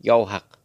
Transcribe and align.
یا 0.00 0.24
حق. 0.24 0.56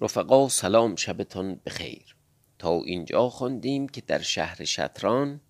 رفقا 0.00 0.48
سلام 0.48 0.96
شبتان 0.96 1.60
بخیر. 1.66 2.16
تا 2.58 2.80
اینجا 2.84 3.28
خواندیم 3.28 3.88
که 3.88 4.00
در 4.00 4.22
شهر 4.22 4.64
شطران 4.64 5.40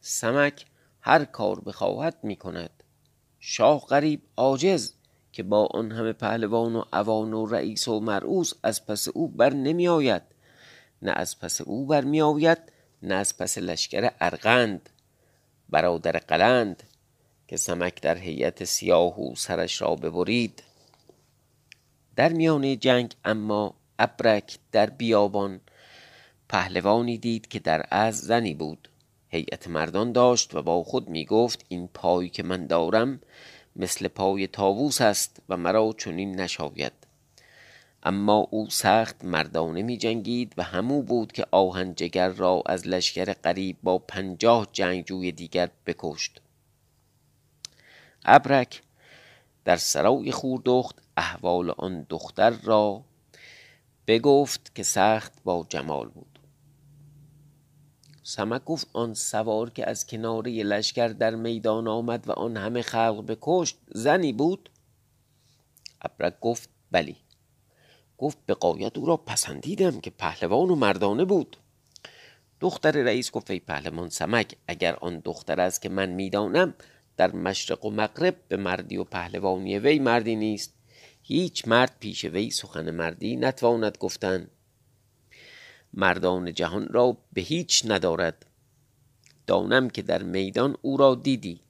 سمک 0.00 0.66
هر 1.00 1.24
کار 1.24 1.60
بخواهد 1.60 2.16
می 2.22 2.36
کند 2.36 2.82
شاه 3.38 3.86
غریب 3.86 4.22
عاجز 4.36 4.92
که 5.32 5.42
با 5.42 5.66
آن 5.66 5.92
همه 5.92 6.12
پهلوان 6.12 6.76
و 6.76 6.84
اوان 6.92 7.32
و 7.32 7.46
رئیس 7.46 7.88
و 7.88 8.00
مرعوس 8.00 8.52
از 8.62 8.86
پس 8.86 9.08
او 9.08 9.28
بر 9.28 9.52
نمی 9.52 9.88
آید 9.88 10.22
نه 11.02 11.10
از 11.10 11.38
پس 11.40 11.60
او 11.60 11.86
بر 11.86 12.04
می 12.04 12.22
آید 12.22 12.58
نه 13.02 13.14
از 13.14 13.38
پس 13.38 13.58
لشکر 13.58 14.10
ارغند. 14.20 14.90
برادر 15.68 16.12
قلند 16.12 16.82
که 17.48 17.56
سمک 17.56 18.02
در 18.02 18.18
هیئت 18.18 18.64
سیاه 18.64 19.20
و 19.20 19.34
سرش 19.34 19.82
را 19.82 19.94
ببرید. 19.94 20.62
در 22.16 22.32
میانه 22.32 22.76
جنگ 22.76 23.14
اما 23.24 23.74
ابرک 23.98 24.58
در 24.72 24.90
بیابان 24.90 25.60
پهلوانی 26.48 27.18
دید 27.18 27.48
که 27.48 27.58
در 27.58 27.86
از 27.90 28.18
زنی 28.18 28.54
بود. 28.54 28.88
هیئت 29.28 29.68
مردان 29.68 30.12
داشت 30.12 30.54
و 30.54 30.62
با 30.62 30.84
خود 30.84 31.08
می 31.08 31.24
گفت 31.24 31.64
این 31.68 31.88
پای 31.94 32.28
که 32.28 32.42
من 32.42 32.66
دارم 32.66 33.20
مثل 33.76 34.08
پای 34.08 34.46
تاووس 34.46 35.00
است 35.00 35.42
و 35.48 35.56
مرا 35.56 35.94
چنین 35.98 36.40
نشاید. 36.40 36.92
اما 38.02 38.48
او 38.50 38.70
سخت 38.70 39.24
مردانه 39.24 39.82
می 39.82 39.96
جنگید 39.96 40.54
و 40.56 40.62
همو 40.62 41.02
بود 41.02 41.32
که 41.32 41.46
آهن 41.50 41.94
جگر 41.94 42.28
را 42.28 42.62
از 42.66 42.88
لشکر 42.88 43.32
قریب 43.32 43.76
با 43.82 43.98
پنجاه 43.98 44.68
جنگجوی 44.72 45.32
دیگر 45.32 45.70
بکشت. 45.86 46.40
ابرک 48.24 48.82
در 49.64 49.76
سرای 49.76 50.32
خوردخت 50.32 50.96
احوال 51.20 51.70
آن 51.70 52.06
دختر 52.08 52.50
را 52.50 53.04
بگفت 54.06 54.74
که 54.74 54.82
سخت 54.82 55.32
با 55.44 55.66
جمال 55.68 56.08
بود. 56.08 56.38
سمک 58.22 58.64
گفت 58.64 58.86
آن 58.92 59.14
سوار 59.14 59.70
که 59.70 59.88
از 59.88 60.06
کناره 60.06 60.62
لشکر 60.62 61.08
در 61.08 61.34
میدان 61.34 61.88
آمد 61.88 62.28
و 62.28 62.32
آن 62.32 62.56
همه 62.56 62.82
خلق 62.82 63.26
بکشت 63.26 63.78
زنی 63.88 64.32
بود؟ 64.32 64.70
ابرک 66.02 66.40
گفت 66.40 66.68
بلی. 66.90 67.16
گفت 68.18 68.38
به 68.46 68.54
قایت 68.54 68.98
او 68.98 69.06
را 69.06 69.16
پسندیدم 69.16 70.00
که 70.00 70.10
پهلوان 70.10 70.70
و 70.70 70.74
مردانه 70.74 71.24
بود. 71.24 71.56
دختر 72.60 72.90
رئیس 72.90 73.30
گفت 73.30 73.50
ای 73.50 73.60
پهلوان 73.60 74.08
سمک 74.08 74.56
اگر 74.68 74.96
آن 74.96 75.20
دختر 75.24 75.60
است 75.60 75.82
که 75.82 75.88
من 75.88 76.08
می‌دانم 76.08 76.74
در 77.16 77.32
مشرق 77.32 77.84
و 77.84 77.90
مغرب 77.90 78.36
به 78.48 78.56
مردی 78.56 78.96
و 78.96 79.04
پهلوانی 79.04 79.78
وی 79.78 79.98
مردی 79.98 80.36
نیست. 80.36 80.79
هیچ 81.30 81.68
مرد 81.68 81.96
پیش 82.00 82.24
وی 82.24 82.50
سخن 82.50 82.90
مردی 82.90 83.36
نتواند 83.36 83.98
گفتن. 83.98 84.48
مردان 85.94 86.54
جهان 86.54 86.88
را 86.88 87.16
به 87.32 87.40
هیچ 87.40 87.82
ندارد. 87.86 88.46
دانم 89.46 89.90
که 89.90 90.02
در 90.02 90.22
میدان 90.22 90.76
او 90.82 90.96
را 90.96 91.14
دیدی. 91.14 91.60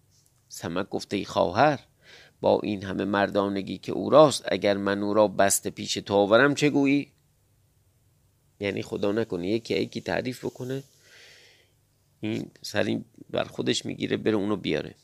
سمک 0.48 0.88
گفته 0.88 1.24
خواهر 1.24 1.80
با 2.40 2.60
این 2.62 2.84
همه 2.84 3.04
مردانگی 3.04 3.78
که 3.78 3.92
او 3.92 4.10
راست 4.10 4.44
اگر 4.48 4.76
من 4.76 5.02
او 5.02 5.14
را 5.14 5.28
بسته 5.28 5.70
پیش 5.70 5.94
تو 5.94 6.14
آورم 6.14 6.54
چه 6.54 6.70
گویی؟ 6.70 7.12
یعنی 8.60 8.82
خدا 8.82 9.12
نکنه 9.12 9.48
یکی 9.48 9.74
یکی 9.74 10.00
تعریف 10.00 10.44
بکنه. 10.44 10.82
این 12.20 12.50
سری 12.62 13.04
بر 13.30 13.44
خودش 13.44 13.86
می‌گیره 13.86 14.16
بره 14.16 14.36
اونو 14.36 14.56
بیاره. 14.56 14.94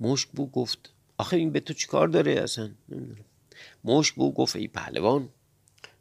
مشک 0.00 0.28
بو 0.28 0.50
گفت 0.50 0.92
آخه 1.20 1.36
این 1.36 1.50
به 1.50 1.60
تو 1.60 1.74
چیکار 1.74 2.08
داره 2.08 2.32
اصلا؟ 2.32 2.70
مشک 3.84 4.14
بو 4.14 4.32
گفت 4.32 4.56
ای 4.56 4.68
پهلوان 4.68 5.28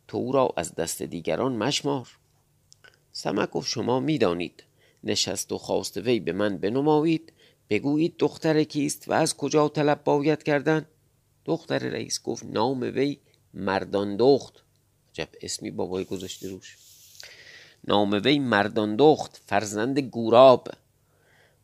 تو 0.08 0.18
او 0.18 0.32
را 0.32 0.54
از 0.58 0.76
دست 0.76 1.02
دیگران 1.02 1.56
مشمار. 1.56 2.08
سمک 3.12 3.50
گفت 3.50 3.70
شما 3.70 4.00
می‌دانید 4.00 4.64
نشست 5.04 5.52
و 5.52 5.58
خواست 5.58 5.98
وی 5.98 6.20
به 6.20 6.32
من 6.32 6.58
بنمایید 6.58 7.34
بگویید 7.70 8.16
دختر 8.20 8.64
کیست 8.64 9.10
و 9.10 9.14
از 9.14 9.38
کجا 9.38 9.70
طلب 9.70 10.04
باید 10.04 10.44
کردن؟ 10.44 10.86
دختر 11.46 11.80
رئیس 11.80 12.24
گفت 12.24 12.46
نام 12.46 12.82
وی 12.82 13.20
مردان 13.54 14.18
دخت 14.18 14.64
عجب 15.10 15.30
اسمی 15.42 15.72
بابای 15.72 16.06
گذاشته 16.06 16.50
روش. 16.50 16.78
نام 17.88 18.22
وی 18.24 18.40
مردان 18.40 18.96
دخت 18.96 19.42
فرزند 19.46 20.00
گوراب. 20.00 20.68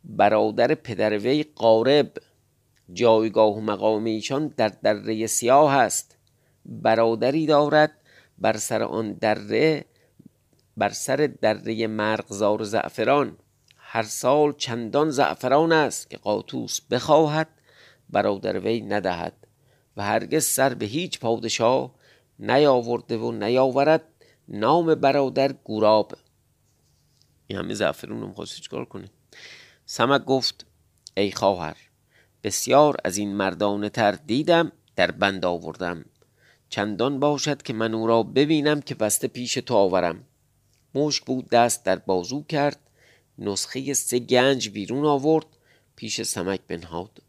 برادر 0.03 0.75
پدر 0.75 1.17
وی 1.17 1.43
قارب. 1.43 2.11
جایگاه 2.93 3.57
و 3.57 3.61
مقام 3.61 4.03
ایشان 4.03 4.47
در 4.57 4.67
دره 4.67 5.27
سیاه 5.27 5.73
است. 5.73 6.17
برادری 6.65 7.45
دارد 7.45 7.91
بر 8.37 8.57
سر 8.57 8.83
آن 8.83 9.13
دره 9.13 9.85
بر 10.77 10.89
سر 10.89 11.29
دره 11.41 11.87
مرغزار 11.87 12.63
زعفران. 12.63 13.37
هر 13.77 14.03
سال 14.03 14.53
چندان 14.53 15.09
زعفران 15.09 15.71
است 15.71 16.09
که 16.09 16.17
قاطوس 16.17 16.81
بخواهد 16.81 17.47
برادر 18.09 18.59
وی 18.59 18.81
ندهد 18.81 19.33
و 19.97 20.03
هرگز 20.03 20.45
سر 20.45 20.73
به 20.73 20.85
هیچ 20.85 21.19
پادشاه 21.19 21.95
نیاورده 22.39 23.17
و 23.17 23.31
نیاورد. 23.31 24.03
نام 24.47 24.95
برادر 24.95 25.51
گوراب. 25.51 26.13
این 27.47 27.59
همه 27.59 27.73
زعفرون 27.73 28.33
رو 28.35 28.45
چیکار 28.45 28.85
کنه 28.85 29.09
سمک 29.85 30.25
گفت 30.25 30.65
ای 31.17 31.31
خواهر 31.31 31.77
بسیار 32.45 32.97
از 33.03 33.17
این 33.17 33.35
مردانه 33.35 33.89
تر 33.89 34.11
دیدم 34.11 34.71
در 34.95 35.11
بند 35.11 35.45
آوردم. 35.45 36.05
چندان 36.69 37.19
باشد 37.19 37.61
که 37.61 37.73
من 37.73 37.93
او 37.93 38.07
را 38.07 38.23
ببینم 38.23 38.81
که 38.81 38.95
بسته 38.95 39.27
پیش 39.27 39.53
تو 39.53 39.75
آورم. 39.75 40.23
مشک 40.95 41.25
بود 41.25 41.49
دست 41.49 41.85
در 41.85 41.95
بازو 41.95 42.43
کرد 42.43 42.79
نسخه 43.37 43.93
سه 43.93 44.19
گنج 44.19 44.69
بیرون 44.69 45.05
آورد 45.05 45.45
پیش 45.95 46.21
سمک 46.21 46.59
بنهاد. 46.67 47.23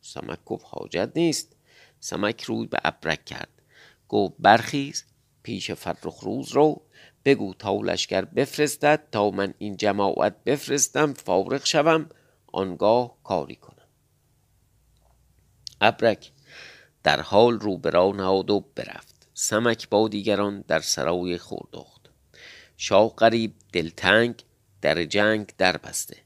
سمک 0.00 0.38
گفت 0.44 0.66
حاجت 0.68 1.12
نیست. 1.16 1.56
سمک 2.00 2.42
روی 2.42 2.66
به 2.66 2.78
ابرک 2.84 3.24
کرد. 3.24 3.62
گفت 4.08 4.34
برخیز 4.38 5.04
پیش 5.42 5.70
فرخ 5.70 6.20
روز 6.20 6.52
رو. 6.52 6.82
بگو 7.24 7.54
تا 7.54 7.76
لشکر 7.76 8.24
بفرستد 8.24 9.08
تا 9.12 9.30
من 9.30 9.54
این 9.58 9.76
جماعت 9.76 10.44
بفرستم 10.44 11.12
فارغ 11.12 11.64
شوم. 11.64 12.08
آنگاه 12.52 13.16
کاری 13.24 13.56
کنم 13.56 13.73
ابرک. 15.86 16.32
در 17.02 17.20
حال 17.20 17.58
رو 17.58 17.78
برا 17.78 18.12
نهاد 18.12 18.50
و 18.50 18.60
برفت. 18.74 19.28
سمک 19.34 19.88
با 19.88 20.08
دیگران 20.08 20.64
در 20.68 20.80
سرای 20.80 21.38
خوردخت 21.38 22.10
شاه 22.76 23.14
قریب 23.16 23.54
دلتنگ 23.72 24.44
در 24.82 25.04
جنگ 25.04 25.52
در 25.58 25.76
بسته. 25.76 26.16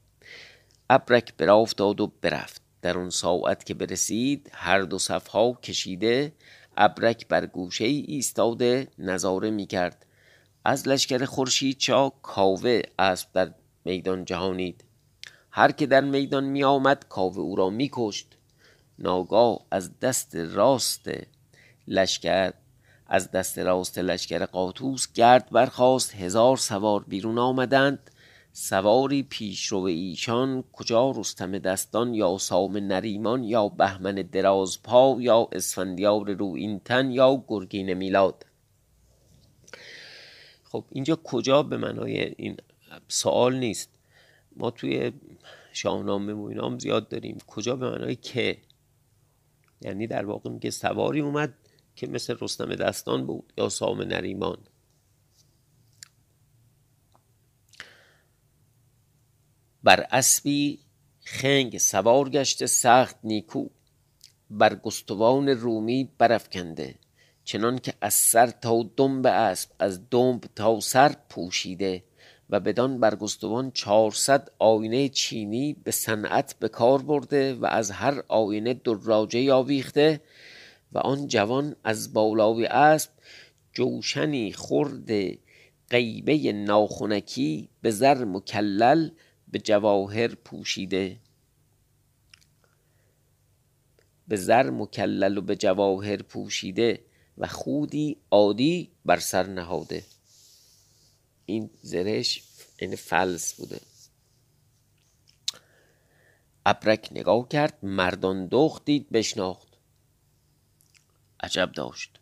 ابرک 0.89 1.33
برافتاد 1.37 2.01
و 2.01 2.07
برفت. 2.21 2.61
در 2.81 2.97
اون 2.97 3.09
ساعت 3.09 3.65
که 3.65 3.73
برسید 3.73 4.51
هر 4.53 4.81
دو 4.81 4.99
صفها 4.99 5.53
کشیده 5.53 6.33
ابرک 6.77 7.27
بر 7.27 7.45
گوشه 7.45 7.85
ای 7.85 8.05
ایستاده 8.07 8.87
نظاره 8.97 9.49
می 9.49 9.65
کرد 9.65 10.05
از 10.65 10.87
لشکر 10.87 11.25
خورشید 11.25 11.77
چا 11.77 12.13
کاوه 12.21 12.81
اسب 12.99 13.27
در 13.33 13.53
میدان 13.85 14.25
جهانید. 14.25 14.83
هر 15.51 15.71
که 15.71 15.85
در 15.85 16.01
میدان 16.01 16.43
می 16.43 16.63
آمد 16.63 17.05
کاوه 17.09 17.39
او 17.39 17.55
را 17.55 17.69
می 17.69 17.89
کشت 17.93 18.38
ناگاه 18.99 19.59
از 19.71 19.99
دست 19.99 20.35
راست 20.35 21.09
لشکر 21.87 22.53
از 23.07 23.31
دست 23.31 23.59
راست 23.59 23.97
لشکر 23.97 24.45
قاطوس 24.45 25.13
گرد 25.13 25.49
برخاست 25.49 26.15
هزار 26.15 26.57
سوار 26.57 27.03
بیرون 27.03 27.37
آمدند. 27.37 28.11
سواری 28.53 29.23
پیشرو 29.23 29.79
ایشان 29.79 30.63
کجا 30.73 31.11
رستم 31.11 31.57
دستان 31.57 32.13
یا 32.13 32.37
سام 32.37 32.77
نریمان 32.77 33.43
یا 33.43 33.69
بهمن 33.69 34.15
دراز 34.15 34.83
پا 34.83 35.17
یا 35.19 35.49
اسفندیار 35.51 36.31
رو 36.31 36.53
این 36.57 36.79
تن 36.79 37.11
یا 37.11 37.43
گرگین 37.47 37.93
میلاد. 37.93 38.45
خب 40.63 40.83
اینجا 40.91 41.15
کجا 41.23 41.63
به 41.63 41.77
معنای 41.77 42.33
این 42.37 42.57
سوال 43.07 43.55
نیست. 43.55 43.89
ما 44.57 44.71
توی 44.71 45.11
شاهنامه 45.73 46.33
و 46.33 46.41
اینام 46.41 46.79
زیاد 46.79 47.07
داریم. 47.07 47.37
کجا 47.47 47.75
به 47.75 47.89
معنای 47.89 48.15
که 48.15 48.57
یعنی 49.81 50.07
در 50.07 50.25
واقع 50.25 50.49
میگه 50.49 50.69
سواری 50.69 51.19
اومد 51.19 51.53
که 51.95 52.07
مثل 52.07 52.35
رستم 52.41 52.75
دستان 52.75 53.25
بود 53.25 53.53
یا 53.57 53.69
سام 53.69 54.01
نریمان. 54.01 54.57
بر 59.83 60.07
اسبی 60.11 60.79
خنگ 61.23 61.77
سوار 61.77 62.29
گشته 62.29 62.67
سخت 62.67 63.15
نیکو. 63.23 63.67
بر 64.49 64.75
گستوان 64.75 65.49
رومی 65.49 66.11
برافکنده. 66.17 66.95
چنان 67.43 67.77
که 67.79 67.93
از 68.01 68.13
سر 68.13 68.47
تا 68.47 68.89
دنب 68.97 69.25
اسب 69.25 69.69
از 69.79 70.09
دنب 70.09 70.43
تا 70.55 70.79
سر 70.79 71.15
پوشیده. 71.29 72.03
و 72.49 72.59
بدان 72.59 72.99
برگستوان 72.99 73.71
چهارصد 73.71 74.51
آینه 74.59 75.09
چینی 75.09 75.73
به 75.73 75.91
صنعت 75.91 76.55
به 76.59 76.69
کار 76.69 77.01
برده 77.01 77.53
و 77.53 77.65
از 77.65 77.91
هر 77.91 78.23
آینه 78.27 78.73
دراجه 78.73 79.53
آویخته 79.53 80.21
و 80.91 80.97
آن 80.97 81.27
جوان 81.27 81.75
از 81.83 82.13
بالای 82.13 82.65
اسب 82.65 83.11
جوشنی 83.73 84.53
خورد 84.53 85.11
غیبه 85.89 86.51
ناخونکی 86.51 87.69
به 87.81 87.91
زر 87.91 88.25
مکلل 88.25 89.09
به 89.47 89.59
جواهر 89.59 90.35
پوشیده. 90.35 91.17
به 94.27 94.35
زر 94.35 94.69
مکلل 94.69 95.37
و 95.37 95.41
به 95.41 95.55
جواهر 95.55 96.21
پوشیده 96.21 97.01
و 97.37 97.47
خودی 97.47 98.17
عادی 98.31 98.91
بر 99.05 99.17
سر 99.17 99.47
نهاده. 99.47 100.03
این 101.49 101.69
زرش 101.81 102.43
این 102.79 102.95
فلس 102.95 103.53
بوده. 103.53 103.81
ابرک 106.65 107.09
نگاه 107.11 107.47
کرد 107.47 107.77
مردان 107.83 108.47
دخت 108.51 108.85
دید 108.85 109.09
بشناخت. 109.09 109.67
عجب 111.43 111.71
داشت. 111.71 112.19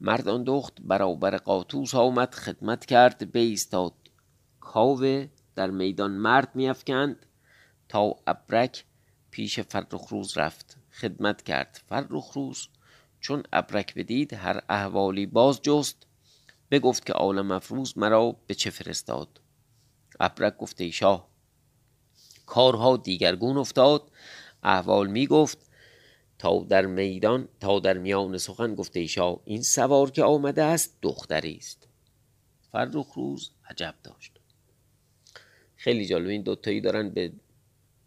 مردان 0.00 0.44
دخت 0.44 0.80
برابر 0.80 1.36
قاطوس 1.36 1.94
آمد 1.94 2.34
خدمت 2.34 2.86
کرد 2.86 3.32
بیستاد. 3.32 3.94
کاوه 4.60 5.28
در 5.54 5.70
میدان 5.70 6.10
مرد 6.10 6.50
میافکند 6.54 7.26
تا 7.88 8.16
ابرک 8.26 8.84
پیش 9.30 9.60
فرخ 9.60 10.08
روز 10.08 10.38
رفت. 10.38 10.76
خدمت 10.92 11.42
کرد 11.42 11.80
فرخ 11.88 12.32
روز. 12.32 12.68
چون 13.20 13.42
ابرک 13.52 13.94
بدید 13.94 14.34
هر 14.34 14.60
احوالی 14.68 15.26
باز 15.26 15.62
جست 15.62 16.07
بگفت 16.70 17.06
که 17.06 17.12
عالم 17.12 17.46
مفروز 17.46 17.98
مرا 17.98 18.36
به 18.46 18.54
چه 18.54 18.70
فرستاد. 18.70 19.40
ابرک 20.20 20.56
گفته 20.56 20.84
ای 20.84 20.92
شاه 20.92 21.28
کارها 22.46 22.96
دیگرگون 22.96 23.56
افتاد. 23.56 24.10
احوال 24.62 25.06
می 25.06 25.26
گفت 25.26 25.58
تا 26.38 26.66
در 26.68 26.86
میدان 26.86 27.48
تا 27.60 27.80
در 27.80 27.98
میان 27.98 28.38
سخن 28.38 28.74
گفته 28.74 29.06
شاه 29.06 29.40
این 29.44 29.62
سوار 29.62 30.10
که 30.10 30.24
آمده 30.24 30.62
است 30.62 30.98
دختری 31.02 31.56
است. 31.56 31.88
فرخ 32.72 33.12
روز 33.12 33.50
عجب 33.70 33.94
داشت. 34.02 34.40
خیلی 35.76 36.06
جالب 36.06 36.28
این 36.28 36.42
دوتایی 36.42 36.80
دارن 36.80 37.10
به 37.10 37.32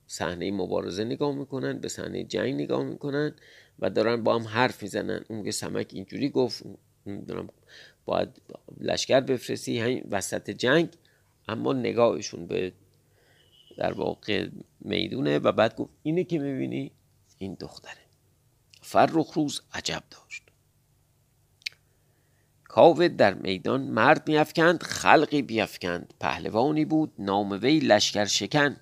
صحنه 0.07 0.51
مبارزه 0.51 1.03
نگاه 1.03 1.35
می‌کنن 1.35 1.79
به 1.79 1.87
صحنه 1.87 2.23
جنگ 2.23 2.53
نگاه 2.53 2.83
می‌کنن 2.83 3.35
و 3.79 3.89
دارن 3.89 4.23
با 4.23 4.35
هم 4.35 4.47
حرف 4.47 4.83
می‌زنن. 4.83 5.25
اون 5.29 5.43
که 5.43 5.51
سمک 5.51 5.87
اینجوری 5.93 6.29
گفت 6.29 6.63
باید 8.05 8.41
لشکر 8.79 9.19
بفرستی 9.19 9.79
همین 9.79 10.03
وسط 10.11 10.49
جنگ 10.49 10.89
اما 11.47 11.73
نگاهشون 11.73 12.47
به 12.47 12.73
در 13.77 13.93
واقع 13.93 14.49
می‌دونه 14.79 15.39
و 15.39 15.51
بعد 15.51 15.75
گفت 15.75 15.91
اینه 16.03 16.23
که 16.23 16.39
می‌بینی 16.39 16.91
این 17.37 17.57
دختره. 17.59 18.01
فرخ 18.81 19.31
روز 19.33 19.61
عجب 19.73 20.03
داشت. 20.11 20.43
کاوه 22.63 23.07
در 23.07 23.33
میدان 23.33 23.81
مرد 23.81 24.27
میافکند 24.27 24.83
خلقی 24.83 25.41
بیافکند. 25.41 26.13
پهلوانی 26.19 26.85
بود 26.85 27.13
نام 27.19 27.51
وی 27.51 27.79
لشکر 27.79 28.25
شکن. 28.25 28.77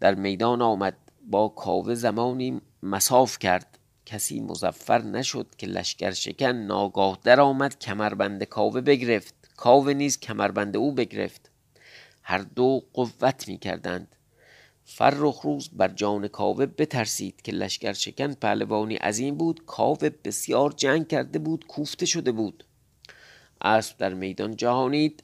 در 0.00 0.14
میدان 0.14 0.62
آمد 0.62 0.96
با 1.26 1.48
کاوه 1.48 1.94
زمانی 1.94 2.60
مساف 2.82 3.38
کرد. 3.38 3.67
کسی 4.08 4.40
مزفر 4.40 5.02
نشد 5.02 5.46
که 5.58 5.66
لشکر 5.66 6.10
شکن 6.10 6.52
ناگاه 6.52 7.18
در 7.24 7.40
آمد 7.40 7.78
کمربند 7.78 8.44
کاوه 8.44 8.80
بگرفت. 8.80 9.34
کاوه 9.56 9.92
نیز 9.92 10.20
کمربند 10.20 10.76
او 10.76 10.92
بگرفت. 10.92 11.50
هر 12.22 12.38
دو 12.38 12.82
قوت 12.92 13.48
می 13.48 13.58
کردند 13.58 14.16
فرخ 14.84 15.40
روز 15.40 15.70
بر 15.72 15.88
جان 15.88 16.28
کاوه 16.28 16.66
بترسید 16.66 17.42
که 17.42 17.52
لشکر 17.52 17.92
شکن 17.92 18.34
پهلوانی 18.34 18.94
عظیم 18.94 19.34
بود. 19.34 19.64
کاوه 19.66 20.08
بسیار 20.08 20.72
جنگ 20.72 21.08
کرده 21.08 21.38
بود 21.38 21.66
کوفته 21.66 22.06
شده 22.06 22.32
بود. 22.32 22.64
اسب 23.60 23.96
در 23.96 24.14
میدان 24.14 24.56
جهانید. 24.56 25.22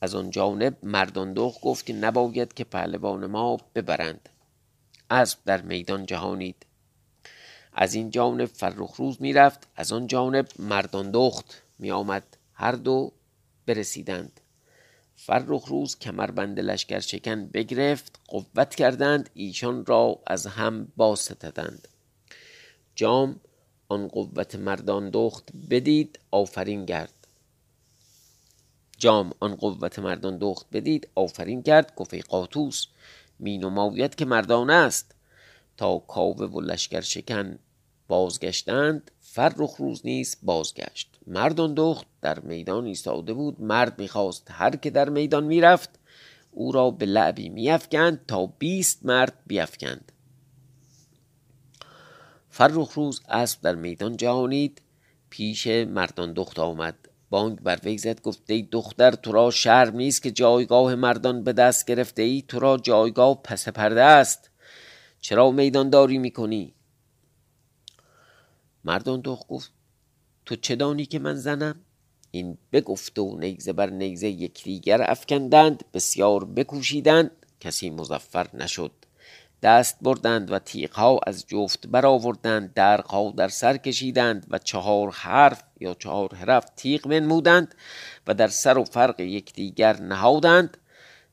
از 0.00 0.14
آن 0.14 0.30
جانب 0.30 0.76
مردان 0.82 1.34
گفت 1.34 1.86
که 1.86 1.92
نباید 1.92 2.54
که 2.54 2.64
پهلوان 2.64 3.26
ما 3.26 3.56
ببرند. 3.74 4.28
اسب 5.10 5.38
در 5.44 5.62
میدان 5.62 6.06
جهانید. 6.06 6.66
از 7.72 7.94
این 7.94 8.10
جانب 8.10 8.46
فرخ 8.46 8.94
روز 8.96 9.22
می‌رفت 9.22 9.68
از 9.76 9.92
آن 9.92 10.06
جانب 10.06 10.48
مردان 10.58 11.10
دخت 11.10 11.62
می 11.78 11.90
آمد 11.90 12.36
هر 12.54 12.72
دو 12.72 13.12
برسیدند. 13.66 14.40
فرخ 15.16 15.64
روز 15.64 15.98
کمربند 15.98 16.60
لشکر 16.60 17.00
شکن 17.00 17.46
بگرفت 17.46 18.20
قوت 18.28 18.74
کردند 18.74 19.30
ایشان 19.34 19.86
را 19.86 20.18
از 20.26 20.46
هم 20.46 20.92
باستدند. 20.96 21.88
جام 22.94 23.40
آن 23.88 24.08
قوت 24.08 24.54
مردان 24.54 25.10
دخت 25.10 25.48
بدید 25.70 26.18
آفرین 26.30 26.86
کرد 26.86 27.14
جام 28.98 29.32
آن 29.40 29.54
قوت 29.54 29.98
مردان 29.98 30.38
دخت 30.38 30.66
بدید 30.72 31.08
آفرین 31.14 31.62
کرد 31.62 31.94
گفت 31.94 32.14
قاطوس 32.14 32.86
می 33.38 33.58
نماید 33.58 34.14
که 34.14 34.24
مردان 34.24 34.70
است. 34.70 35.14
تا 35.82 35.98
کاوه 35.98 36.46
و 36.46 36.60
لشکر 36.60 37.00
شکن 37.00 37.58
بازگشتند 38.08 39.10
فرخ 39.20 39.74
روز 39.78 40.00
نیز 40.04 40.36
بازگشت. 40.42 41.18
مردان 41.26 41.74
دخت 41.74 42.06
در 42.20 42.40
میدان 42.40 42.86
ایستاده 42.86 43.32
بود 43.32 43.60
مرد 43.60 43.98
می‌خواست 43.98 44.48
هر 44.50 44.76
که 44.76 44.90
در 44.90 45.08
میدان 45.08 45.44
می‌رفت 45.44 45.90
او 46.50 46.72
را 46.72 46.90
به 46.90 47.06
لعبی 47.06 47.48
میافکند 47.48 48.20
تا 48.28 48.46
بیست 48.46 49.06
مرد 49.06 49.34
بیافکند. 49.46 50.12
فرخ 52.50 52.92
روز 52.92 53.20
اسب 53.28 53.60
در 53.60 53.74
میدان 53.74 54.16
جهانید 54.16 54.82
پیش 55.30 55.66
مردان 55.66 56.32
دخت 56.32 56.58
آمد. 56.58 57.08
بانگ 57.30 57.60
بر 57.60 57.78
وی 57.84 57.98
زد 57.98 58.20
گفت 58.20 58.50
ای 58.50 58.62
دختر 58.62 59.10
تو 59.10 59.32
را 59.32 59.50
شرم 59.50 59.96
نیست 59.96 60.22
که 60.22 60.30
جایگاه 60.30 60.94
مردان 60.94 61.44
به 61.44 61.52
دست 61.52 61.86
گرفته 61.86 62.22
ای؟ 62.22 62.44
تو 62.48 62.58
را 62.58 62.76
جایگاه 62.76 63.42
پس 63.42 63.68
پرده 63.68 64.02
است. 64.02 64.51
چرا 65.22 65.50
میدان 65.50 65.90
داری 65.90 66.18
می‌کنی؟ 66.18 66.74
مردان 68.84 69.20
دخت 69.20 69.46
گفت 69.46 69.72
تو 70.46 70.56
چه 70.56 70.76
دانی 70.76 71.06
که 71.06 71.18
من 71.18 71.34
زنم؟ 71.34 71.80
این 72.30 72.58
بگفت 72.72 73.18
و 73.18 73.38
نیزه 73.38 73.72
بر 73.72 73.90
نیزه 73.90 74.28
یکدیگر 74.28 75.10
افکندند 75.10 75.84
بسیار 75.94 76.44
بکوشیدند 76.44 77.30
کسی 77.60 77.90
مزفر 77.90 78.46
نشد. 78.54 78.92
دست 79.62 79.96
بردند 80.02 80.52
و 80.52 80.58
تیغها 80.58 81.20
از 81.26 81.46
جفت 81.46 81.86
برآوردند 81.86 82.74
درقها 82.74 83.30
در 83.30 83.48
سر 83.48 83.76
کشیدند 83.76 84.46
و 84.50 84.58
چهار 84.58 85.10
حرف 85.10 85.62
یا 85.80 85.94
چهار 85.94 86.34
حرف 86.34 86.64
تیغ 86.76 87.08
منمودند 87.08 87.74
و 88.26 88.34
در 88.34 88.48
سر 88.48 88.78
و 88.78 88.84
فرق 88.84 89.20
یکدیگر 89.20 90.00
نهادند. 90.00 90.76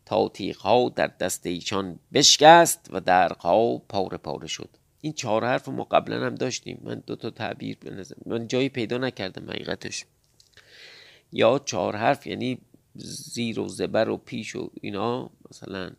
تا 0.09 0.29
تیغها 0.29 0.89
در 0.95 1.07
دست 1.07 1.45
ایشان 1.45 1.99
بشکست 2.13 2.89
و 2.91 2.99
درقها 2.99 3.77
پاره 3.77 4.17
پاره 4.17 4.47
شد. 4.47 4.69
این 5.01 5.13
چهار 5.13 5.45
حرف 5.45 5.69
ما 5.69 5.83
قبلا 5.83 6.25
هم 6.25 6.35
داشتیم. 6.35 6.81
من 6.83 7.03
دو 7.07 7.15
تا 7.15 7.29
تعبیر 7.29 7.77
به 7.79 8.05
من 8.25 8.47
جایی 8.47 8.69
پیدا 8.69 8.97
نکردم 8.97 9.49
حقیقتش. 9.49 10.05
یا 11.31 11.59
چهار 11.65 11.95
حرف 11.95 12.27
یعنی 12.27 12.57
زیر 12.95 13.59
و 13.59 13.67
زبر 13.67 14.09
و 14.09 14.17
پیش 14.17 14.55
و 14.55 14.69
اینا 14.81 15.29
مثلا. 15.51 15.91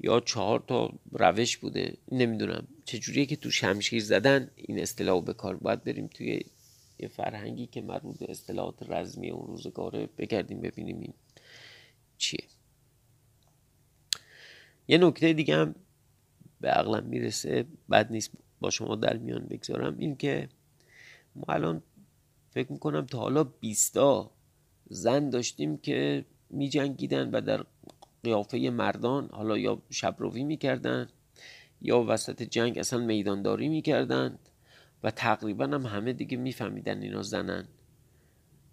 یا 0.00 0.20
چهار 0.20 0.64
تا 0.66 0.92
روش 1.12 1.56
بوده. 1.56 1.96
نمی‌دونم. 2.12 2.66
چجوریه 2.84 3.26
که 3.26 3.36
تو 3.36 3.50
شمشیر 3.50 4.02
زدن 4.02 4.50
این 4.56 4.80
اصطلاح 4.80 5.24
به 5.24 5.32
کار 5.32 5.56
باید 5.56 5.84
بریم 5.84 6.06
توی 6.06 6.44
یه 6.98 7.08
فرهنگی 7.08 7.66
که 7.66 7.80
مربوط 7.80 8.18
به 8.18 8.26
اصطلاحات 8.30 8.90
رزمی 8.90 9.30
اون 9.30 9.46
روزگاره 9.46 10.08
بگردیم 10.18 10.60
ببینیم 10.60 11.00
این 11.00 11.14
چیه؟ 12.20 12.44
یه 14.88 14.98
نکته 14.98 15.32
دیگه 15.32 15.56
هم 15.56 15.74
به 16.60 16.68
عقلم 16.68 17.06
می‌رسه 17.06 17.66
بد 17.90 18.12
نیست 18.12 18.30
با 18.60 18.70
شما 18.70 18.96
در 18.96 19.16
میان 19.16 19.46
بگذارم 19.46 19.98
این 19.98 20.16
که 20.16 20.48
ما 21.36 21.44
الان 21.54 21.82
فکر 22.50 22.72
می‌کنم 22.72 23.06
تا 23.06 23.18
حالا 23.18 23.44
بیستا 23.44 24.30
زن 24.90 25.30
داشتیم 25.30 25.76
که 25.78 26.24
میجنگیدن 26.50 27.30
و 27.30 27.40
در 27.40 27.64
قیافه 28.22 28.58
مردان 28.58 29.28
حالا 29.32 29.58
یا 29.58 29.82
شبروی 29.90 30.44
می‌کردن 30.44 31.08
یا 31.82 32.04
وسط 32.08 32.42
جنگ 32.42 32.78
اصلا 32.78 32.98
میدانداری 32.98 33.68
می‌کردند 33.68 34.38
و 35.02 35.10
تقریبا 35.10 35.64
هم 35.64 35.86
همه 35.86 36.12
دیگه 36.12 36.36
میفهمیدن 36.36 37.02
اینا 37.02 37.22
زنن. 37.22 37.68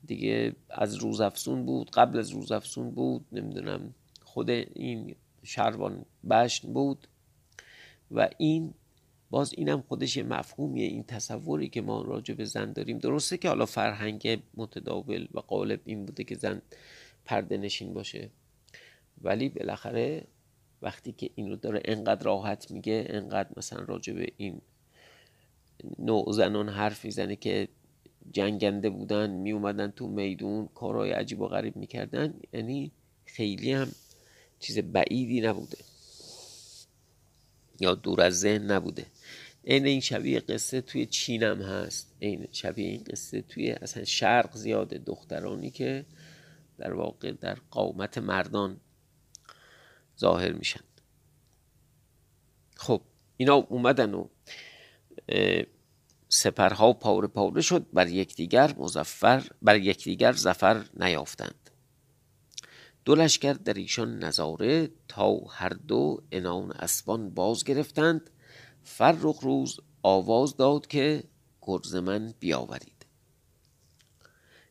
دیگه 0.08 0.56
از 0.70 0.96
روزافسون 0.96 1.66
بود 1.66 1.92
قبل 1.92 2.20
از 2.20 2.30
روزافسون 2.30 2.92
بود 2.92 3.26
نمی‌دونم 3.32 3.94
خود 4.22 4.50
این 4.50 5.16
شروان 5.44 6.06
بشن 6.30 6.74
بود 6.74 7.08
و 8.12 8.30
این 8.38 8.74
باز 9.30 9.54
اینم 9.58 9.84
خودش 9.88 10.18
یه 10.18 10.24
مفهومیه 10.24 10.88
این 10.88 11.04
تصوری 11.04 11.70
که 11.70 11.82
ما 11.82 12.02
راجع 12.02 12.34
به 12.34 12.46
زن 12.46 12.74
داریم. 12.74 12.98
درسته 12.98 13.38
که 13.38 13.48
حالا 13.48 13.66
فرهنگ 13.66 14.42
متداول 14.56 15.28
و 15.34 15.40
قالب 15.40 15.80
این 15.86 16.06
بوده 16.06 16.24
که 16.24 16.36
زن 16.36 16.62
پرده 17.26 17.58
نشین 17.58 17.94
باشه. 17.94 18.30
ولی 19.22 19.50
بالاخره 19.50 20.28
وقتی 20.82 21.12
که 21.12 21.30
این 21.36 21.50
رو 21.50 21.56
داره 21.56 21.82
انقدر 21.86 22.24
راحت 22.24 22.72
میگه 22.72 23.06
انقدر 23.10 23.50
مثلا 23.58 23.84
راجع 23.84 24.14
به 24.14 24.28
این 24.38 24.62
نوع 26.00 26.32
زنان 26.32 26.70
حرف 26.70 27.06
می‌زنه 27.06 27.36
که 27.36 27.68
جنگنده 28.32 28.90
بودن 28.90 29.30
می 29.30 29.52
اومدن 29.52 29.92
تو 29.92 30.08
میدون 30.08 30.68
کارهای 30.68 31.12
عجیب 31.12 31.42
و 31.42 31.48
غریب 31.48 31.76
می‌کردن. 31.76 32.34
یعنی 32.54 32.92
خیلی 33.26 33.72
هم 33.72 33.92
چیز 34.60 34.80
بعیدی 34.80 35.42
نبوده. 35.42 35.78
یا 37.80 37.96
دور 37.96 38.22
از 38.22 38.40
ذهن 38.40 38.72
نبوده. 38.72 39.06
این 39.64 39.86
این 39.86 40.00
شبیه 40.00 40.40
قصه 40.40 40.82
توی 40.82 41.06
چین 41.06 41.44
هم 41.44 41.62
هست. 41.62 42.16
این 42.20 42.48
شبیه 42.52 42.88
این 42.88 43.04
قصه 43.04 43.42
توی 43.42 43.72
اصلا 43.72 44.04
شرق 44.04 44.58
زیاده. 44.58 44.98
دخترانی 44.98 45.72
که 45.72 46.06
در 46.78 46.94
واقع 46.94 47.32
در 47.32 47.58
قامت 47.72 48.18
مردان 48.18 48.80
ظاهر 50.20 50.52
میشن. 50.52 50.80
خب 52.76 53.02
اینا 53.38 53.56
اومدن 53.56 54.14
و 54.14 54.28
سپرها 56.30 56.94
پاره 56.94 57.28
پاره 57.28 57.62
شد 57.62 57.86
بر 57.94 58.08
یکدیگر 58.08 58.76
مزفر 58.78 59.44
بر 59.62 59.76
یکدیگر 59.76 60.32
زفر 60.32 60.86
نیافتند. 61.00 61.70
دو 63.06 63.16
لشکر 63.16 63.54
در 63.54 63.74
ایشان 63.74 64.24
نظاره 64.24 64.90
تا 65.08 65.38
هر 65.50 65.70
دو 65.70 66.22
انان 66.32 66.72
اسبان 66.72 67.30
باز 67.30 67.64
گرفتند 67.64 68.30
فرخ 68.84 69.40
روز 69.40 69.80
آواز 70.04 70.58
داد 70.58 70.88
که 70.88 71.24
گرز 71.62 71.96
من 71.96 72.34
بیاورید. 72.40 73.06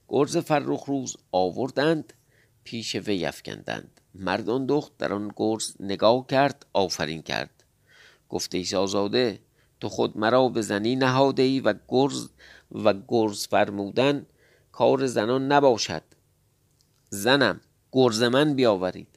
گرز 0.08 0.36
فرخ 0.36 0.84
روز 0.84 1.16
آوردند 1.32 2.12
پیش 2.64 2.96
وی 2.96 3.26
افکندند. 3.26 4.00
مردان 4.14 4.66
دخت 4.66 4.96
در 4.98 5.12
آن 5.12 5.32
گرز 5.36 5.76
نگاه 5.80 6.26
کرد 6.26 6.66
آفرین 6.72 7.22
کرد. 7.22 7.64
گفته 8.28 8.58
ایسازاده 8.58 9.40
تو 9.80 9.88
خود 9.88 10.18
مرا 10.18 10.48
به 10.48 10.62
زنی 10.62 10.96
نهاده 10.96 11.42
ای 11.42 11.60
و 11.60 11.74
گرز 11.88 12.28
و 12.72 12.94
گرز 13.08 13.46
فرمودن 13.46 14.26
کار 14.72 15.06
زنان 15.06 15.52
نباشد. 15.52 16.02
زنم 17.10 17.60
گرز 17.92 18.22
من 18.22 18.54
بیاورید. 18.54 19.08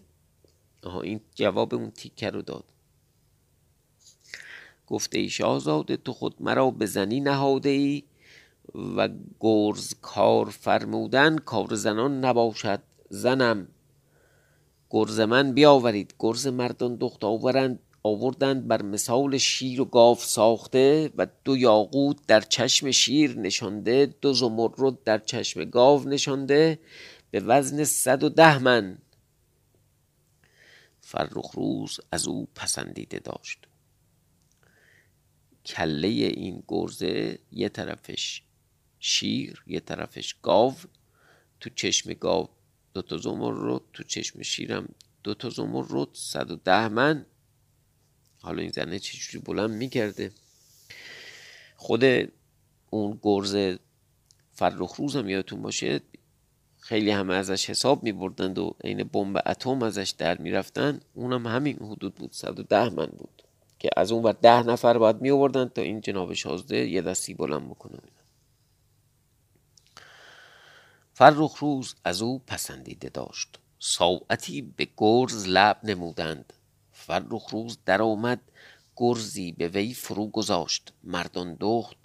آها 0.83 1.01
این 1.01 1.21
جواب 1.35 1.73
اون 1.73 1.91
تیکه 1.91 2.29
رو 2.29 2.41
داد. 2.41 2.63
گفته 4.87 5.17
ای 5.17 5.29
شاهزاده 5.29 5.97
تو 5.97 6.13
خود 6.13 6.35
مرا 6.39 6.71
به 6.71 6.85
زنی 6.85 7.19
نهاده 7.19 7.69
ای 7.69 8.03
و 8.97 9.09
گرز 9.39 9.93
کار 10.01 10.49
فرمودن 10.49 11.37
کار 11.37 11.75
زنان 11.75 12.25
نباشد. 12.25 12.81
زنم 13.09 13.67
گرز 14.89 15.19
من 15.19 15.53
بیاورید. 15.53 16.13
گرز 16.19 16.47
مردان 16.47 16.95
دخت 16.95 17.23
آورند. 17.23 17.79
آوردند 18.03 18.67
بر 18.67 18.81
مثال 18.81 19.37
شیر 19.37 19.81
و 19.81 19.85
گاو 19.85 20.15
ساخته 20.15 21.11
و 21.17 21.27
دو 21.43 21.57
یاقوت 21.57 22.17
در 22.27 22.41
چشم 22.41 22.91
شیر 22.91 23.37
نشانده 23.37 24.15
دو 24.21 24.33
زمرد 24.33 25.03
در 25.03 25.17
چشم 25.17 25.65
گاو 25.65 26.09
نشانده 26.09 26.79
به 27.31 27.39
وزن 27.39 27.83
صد 27.83 28.23
و 28.23 28.29
ده 28.29 28.57
من. 28.57 28.97
فرخ 31.01 31.51
روز 31.51 31.99
از 32.11 32.27
او 32.27 32.47
پسندیده 32.55 33.19
داشت. 33.19 33.67
کله 35.65 36.07
این 36.07 36.63
گرزه 36.67 37.39
یه 37.51 37.69
طرفش 37.69 38.43
شیر 38.99 39.63
یه 39.67 39.79
طرفش 39.79 40.35
گاو 40.41 40.75
تو 41.59 41.69
چشم 41.69 42.13
گاو 42.13 42.49
دو 42.93 43.01
تا 43.01 43.17
زمرد 43.17 43.81
تو 43.93 44.03
چشم 44.03 44.41
شیرم 44.41 44.95
دو 45.23 45.33
تا 45.33 45.49
زمرد 45.49 46.07
صد 46.13 46.51
و 46.51 46.55
ده 46.55 46.87
من. 46.87 47.25
حالا 48.41 48.61
این 48.61 48.71
زنه 48.71 48.99
چجوری 48.99 49.43
بلند 49.45 49.69
می‌کرده 49.69 50.31
خود 51.75 52.03
اون 52.89 53.19
گرز 53.21 53.77
فرخ 54.53 54.95
روز 54.95 55.15
هم 55.15 55.29
یادتون 55.29 55.61
باشه 55.61 56.01
خیلی 56.79 57.11
همه 57.11 57.35
ازش 57.35 57.69
حساب 57.69 58.03
می 58.03 58.11
بردند 58.11 58.57
و 58.59 58.75
عین 58.83 59.03
بمب 59.03 59.41
اتم 59.45 59.83
ازش 59.83 60.13
در 60.17 60.37
می‌رفتن. 60.37 60.99
اونم 61.13 61.47
همین 61.47 61.77
حدود 61.77 62.15
بود 62.15 62.33
110 62.33 62.89
من 62.89 63.05
بود 63.05 63.43
که 63.79 63.89
از 63.97 64.11
اون 64.11 64.23
بر 64.23 64.31
ده 64.31 64.63
نفر 64.63 64.97
باید 64.97 65.21
می 65.21 65.31
آوردن 65.31 65.67
تا 65.67 65.81
این 65.81 66.01
جناب 66.01 66.33
شازده 66.33 66.87
یه 66.87 67.01
دستی 67.01 67.33
بلند 67.33 67.69
بکنه. 67.69 67.99
فرخ 71.13 71.55
روز 71.55 71.95
از 72.03 72.21
او 72.21 72.39
پسندیده 72.39 73.09
داشت. 73.09 73.59
ساعتی 73.79 74.61
به 74.61 74.87
گرز 74.97 75.47
لب 75.47 75.79
نمودند. 75.83 76.53
فرخ 77.09 77.49
روز 77.49 77.77
در 77.85 78.01
آمد. 78.01 78.41
گرزی 78.97 79.51
به 79.51 79.67
وی 79.67 79.93
فرو 79.93 80.27
گذاشت. 80.27 80.93
مردان 81.03 81.57
دخت. 81.59 81.97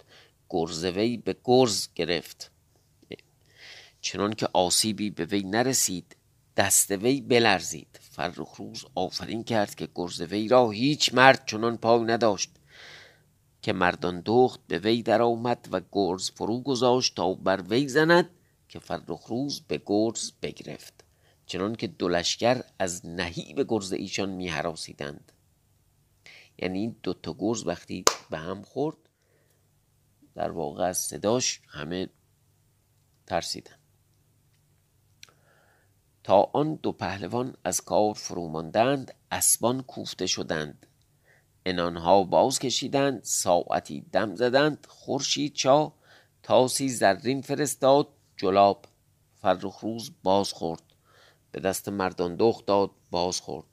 گرز 0.49 0.85
وی 0.85 1.17
به 1.17 1.35
گرز 1.43 1.87
گرفت. 1.95 2.51
چنان 4.01 4.33
که 4.33 4.47
آسیبی 4.53 5.09
به 5.09 5.25
وی 5.25 5.43
نرسید 5.43 6.15
دست 6.57 6.91
وی 6.91 7.21
بلرزید. 7.21 7.99
فرخ 8.11 8.55
روز 8.55 8.85
آفرین 8.95 9.43
کرد 9.43 9.75
که 9.75 9.87
گرز 9.95 10.21
وی 10.21 10.47
را 10.47 10.69
هیچ 10.69 11.13
مرد 11.13 11.45
چنان 11.45 11.77
پای 11.77 12.01
نداشت. 12.01 12.51
که 13.61 13.73
مردان 13.73 14.21
دخت 14.25 14.59
به 14.67 14.79
وی 14.79 15.03
در 15.03 15.21
آمد 15.21 15.67
و 15.71 15.81
گرز 15.91 16.31
فرو 16.31 16.61
گذاشت 16.61 17.15
تا 17.15 17.33
بر 17.33 17.61
وی 17.69 17.87
زند 17.87 18.29
که 18.69 18.79
فرخ 18.79 19.25
روز 19.27 19.61
به 19.67 19.81
گرز 19.85 20.31
بگرفت. 20.41 21.04
چنان 21.45 21.75
که 21.75 21.87
دلشگر 21.87 22.63
از 22.79 23.05
به 23.55 23.65
گرز 23.67 23.93
ایشان 23.93 24.29
می 24.29 24.47
حراسیدند 24.47 25.31
یعنی 26.57 26.79
این 26.79 26.95
دوتا 27.03 27.35
گرز 27.39 27.67
وقتی 27.67 28.05
به 28.29 28.37
هم 28.37 28.61
خورد 28.61 28.97
در 30.35 30.51
واقع 30.51 30.83
از 30.83 30.97
صداش 30.97 31.61
همه 31.67 32.09
ترسیدن 33.27 33.75
تا 36.25 36.49
آن 36.53 36.75
دو 36.75 36.91
پهلوان 36.91 37.55
از 37.63 37.81
کار 37.81 38.13
فروماندند 38.13 39.13
اسبان 39.31 39.81
کوفته 39.81 40.27
شدند. 40.27 40.85
انانها 41.65 42.23
باز 42.23 42.59
کشیدند 42.59 43.23
ساعتی 43.23 44.01
دم 44.01 44.35
زدند 44.35 44.85
خورشید 44.89 45.53
چا 45.53 45.93
تاسی 46.43 46.89
زرین 46.89 47.41
فرستاد 47.41 48.07
جلاب 48.37 48.85
فرخ 49.41 49.79
روز 49.79 50.11
باز 50.23 50.53
خورد 50.53 50.84
به 51.55 51.61
دست 51.61 51.89
مردان 51.89 52.35
دخت 52.35 52.65
داد 52.65 52.91
باز 53.11 53.41
خورد. 53.41 53.67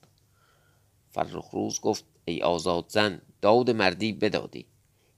فرخ 1.10 1.50
روز 1.50 1.80
گفت 1.80 2.04
ای 2.24 2.42
آزاد 2.42 2.84
زن 2.88 3.20
داد 3.40 3.70
مردی 3.70 4.12
بدادی. 4.12 4.66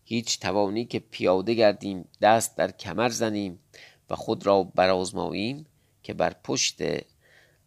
هیچ 0.05 0.41
توانی 0.41 0.85
که 0.85 0.99
پیاده 0.99 1.55
گردیم 1.55 2.09
دست 2.21 2.57
در 2.57 2.71
کمر 2.71 3.09
زنیم 3.09 3.59
و 4.11 4.17
خود 4.17 4.47
را 4.47 4.63
برازماییم 4.63 5.67
که 6.03 6.15
بر 6.15 6.33
پشت 6.45 6.83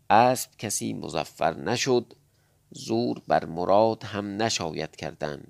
اسب 0.10 0.50
کسی 0.58 0.94
مزفر 0.94 1.54
نشد 1.54 2.14
زور 2.72 3.22
بر 3.28 3.46
مراد 3.46 4.04
هم 4.04 4.42
نشاید 4.42 4.96
کردن. 4.96 5.48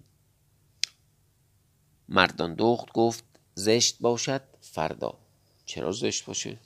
مردان 2.10 2.56
دخت 2.56 2.94
گفت 2.94 3.24
زشت 3.56 3.98
باشد 4.00 4.42
فردا. 4.62 5.18
چرا 5.66 5.92
زشت 5.92 6.26
باشه؟ 6.26 6.60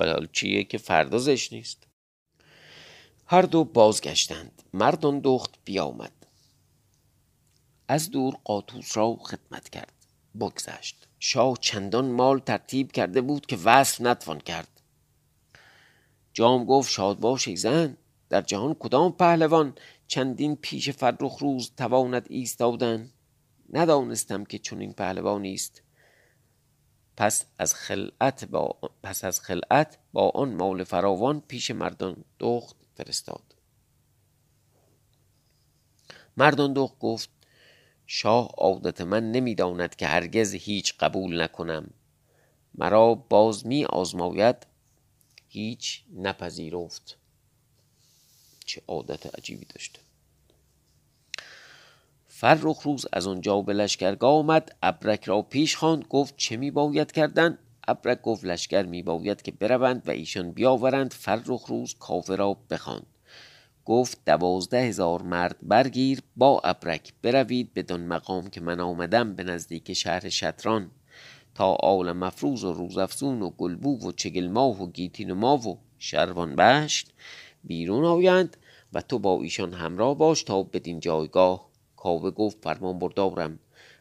ولی 0.00 0.28
چیه 0.32 0.64
که 0.64 0.78
فردا 0.78 1.18
زشت 1.18 1.52
نیست. 1.52 1.86
هر 3.26 3.42
دو 3.42 3.64
بازگشتند. 3.64 4.62
مردان 4.74 5.20
دخت 5.24 5.58
بیامد. 5.64 6.12
از 7.88 8.10
دور 8.10 8.34
قاطوس 8.44 8.96
را 8.96 9.16
خدمت 9.16 9.68
کرد. 9.68 9.92
بگذشت. 10.40 11.08
شاه 11.18 11.56
چندان 11.60 12.10
مال 12.10 12.38
ترتیب 12.38 12.92
کرده 12.92 13.20
بود 13.20 13.46
که 13.46 13.56
وصف 13.56 14.00
نتوان 14.00 14.38
کرد. 14.40 14.80
جام 16.32 16.64
گفت 16.64 16.90
شاد 16.90 17.20
باش 17.20 17.54
زن. 17.54 17.96
در 18.28 18.40
جهان 18.40 18.74
کدام 18.74 19.12
پهلوان 19.12 19.74
چندین 20.08 20.56
پیش 20.56 20.90
فرخ 20.90 21.38
روز 21.38 21.72
تواند 21.76 22.26
ایستادن؟ 22.30 23.10
ندانستم 23.72 24.44
که 24.44 24.58
چنین 24.58 24.92
پهلوانی 24.92 25.54
است. 25.54 25.82
پس 27.20 27.44
از 27.58 27.74
خلعت 27.74 28.44
با 28.44 28.78
پس 29.02 29.24
از 29.24 29.40
خلعت 29.40 29.98
با 30.12 30.30
آن 30.30 30.54
مال 30.54 30.84
فراوان 30.84 31.40
پیش 31.40 31.70
مردان 31.70 32.24
دخت 32.38 32.76
فرستاد. 32.94 33.54
مردان 36.36 36.72
دخت 36.72 36.98
گفت 36.98 37.30
شاه 38.06 38.48
عادت 38.58 39.00
من 39.00 39.32
نمی‌داند 39.32 39.96
که 39.96 40.06
هرگز 40.06 40.54
هیچ 40.54 40.94
قبول 41.00 41.42
نکنم. 41.42 41.90
مرا 42.74 43.14
باز 43.14 43.66
می 43.66 43.84
آزماید. 43.84 44.66
هیچ 45.48 46.04
نپذیرفت. 46.14 47.18
چه 48.64 48.82
عادت 48.88 49.38
عجیبی 49.38 49.64
داشته 49.64 50.00
فرخ 52.40 52.80
روز 52.82 53.06
از 53.12 53.26
آنجا 53.26 53.60
به 53.60 53.72
لشکرگاه 53.72 54.34
آمد. 54.34 54.76
ابرک 54.82 55.24
را 55.24 55.42
پیش 55.42 55.76
خواند 55.76 56.04
گفت 56.08 56.34
چه 56.36 56.56
می 56.56 56.70
باید 56.70 57.12
کردن؟ 57.12 57.58
ابرک 57.88 58.22
گفت 58.22 58.44
لشکر 58.44 58.82
می 58.82 59.02
باید 59.02 59.42
که 59.42 59.52
بروند 59.52 60.02
و 60.06 60.10
ایشان 60.10 60.50
بیاورند. 60.50 61.12
فرخ 61.12 61.66
روز 61.66 61.94
کاوه 61.98 62.36
را 62.36 62.56
بخواند. 62.70 63.06
گفت 63.84 64.18
دوازده 64.26 64.82
هزار 64.82 65.22
مرد 65.22 65.56
برگیر 65.62 66.20
با 66.36 66.60
ابرک 66.64 67.12
بروید 67.22 67.74
بدان 67.74 68.00
مقام 68.00 68.50
که 68.50 68.60
من 68.60 68.80
آمدم 68.80 69.34
به 69.34 69.44
نزدیک 69.44 69.92
شهر 69.92 70.28
شطران 70.28 70.90
تا 71.54 71.74
آل 71.74 72.12
مفروز 72.12 72.64
و 72.64 72.72
روزافزون 72.72 73.42
و 73.42 73.50
گلبو 73.50 74.08
و 74.08 74.12
چگلماه 74.12 74.82
و 74.82 74.90
گیتین 74.90 75.30
و 75.30 75.34
ما 75.34 75.56
و 75.56 75.78
شروان 75.98 76.56
بشت 76.56 77.12
بیرون 77.64 78.04
آیند 78.04 78.56
و 78.92 79.00
تو 79.00 79.18
با 79.18 79.42
ایشان 79.42 79.72
همراه 79.72 80.18
باش 80.18 80.42
تا 80.42 80.62
بدین 80.62 81.00
جایگاه 81.00 81.69
کاوه 82.00 82.30
گفت 82.30 82.58
فرمان 82.62 82.98
بردارم. 82.98 83.58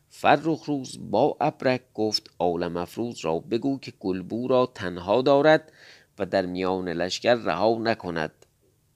فرخ 0.10 0.64
روز 0.64 0.98
با 1.12 1.38
ابرک 1.42 1.82
گفت 1.94 2.30
آل 2.38 2.68
مفروز 2.68 3.20
را 3.26 3.40
بگو 3.40 3.80
که 3.80 3.94
گلبو 4.00 4.48
را 4.48 4.66
تنها 4.76 5.22
دارد 5.22 5.72
و 6.20 6.26
در 6.26 6.46
میان 6.46 6.90
لشکر 6.90 7.36
رها 7.36 7.78
نکند. 7.82 8.46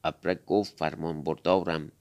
ابرک 0.04 0.46
گفت 0.46 0.78
فرمان 0.78 1.24
بردارم. 1.24 1.92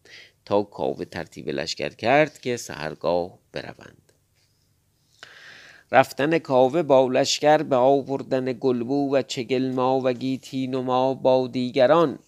تا 0.45 0.63
کاوه 0.63 1.05
ترتیب 1.05 1.49
لشکر 1.49 1.89
کرد 1.89 2.39
که 2.39 2.57
سهرگاه 2.57 3.39
بروند. 3.53 4.13
رفتن 5.93 6.39
کاوه 6.39 6.83
با 6.83 7.09
لشکر 7.09 7.63
به 7.63 7.77
آوردن 7.77 8.53
گلبو 8.61 9.17
و 9.17 9.23
چگلما 9.23 10.01
و 10.05 10.13
گیتینما 10.13 11.15
با 11.15 11.47
دیگران. 11.47 12.19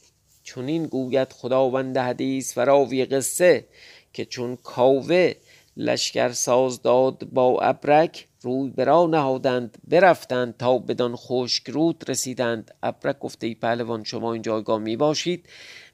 چنین 0.42 0.86
گوید 0.86 1.32
خداوند 1.32 1.98
حدیث 1.98 2.58
و 2.58 2.60
راوی 2.60 3.04
قصه 3.04 3.66
که 4.14 4.24
چون 4.24 4.56
کاوه 4.56 5.32
لشکر 5.76 6.32
ساز 6.32 6.82
داد 6.82 7.28
با 7.32 7.60
ابرک 7.60 8.28
روی 8.40 8.70
برا 8.70 9.06
نهادند 9.06 9.78
برفتند 9.88 10.56
تا 10.56 10.78
بدان 10.78 11.16
خشک 11.16 11.70
رود 11.70 12.04
رسیدند. 12.08 12.74
ابرک 12.82 13.18
گفته 13.18 13.46
ای 13.46 13.54
پهلوان 13.54 14.04
شما 14.04 14.32
این 14.32 14.42
جایگاه 14.42 14.78
می 14.78 14.96
باشید 14.96 15.48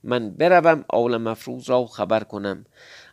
من 0.04 0.30
بروم 0.30 0.84
آل 0.88 1.16
مفروض 1.16 1.70
را 1.70 1.86
خبر 1.86 2.24
کنم. 2.24 2.64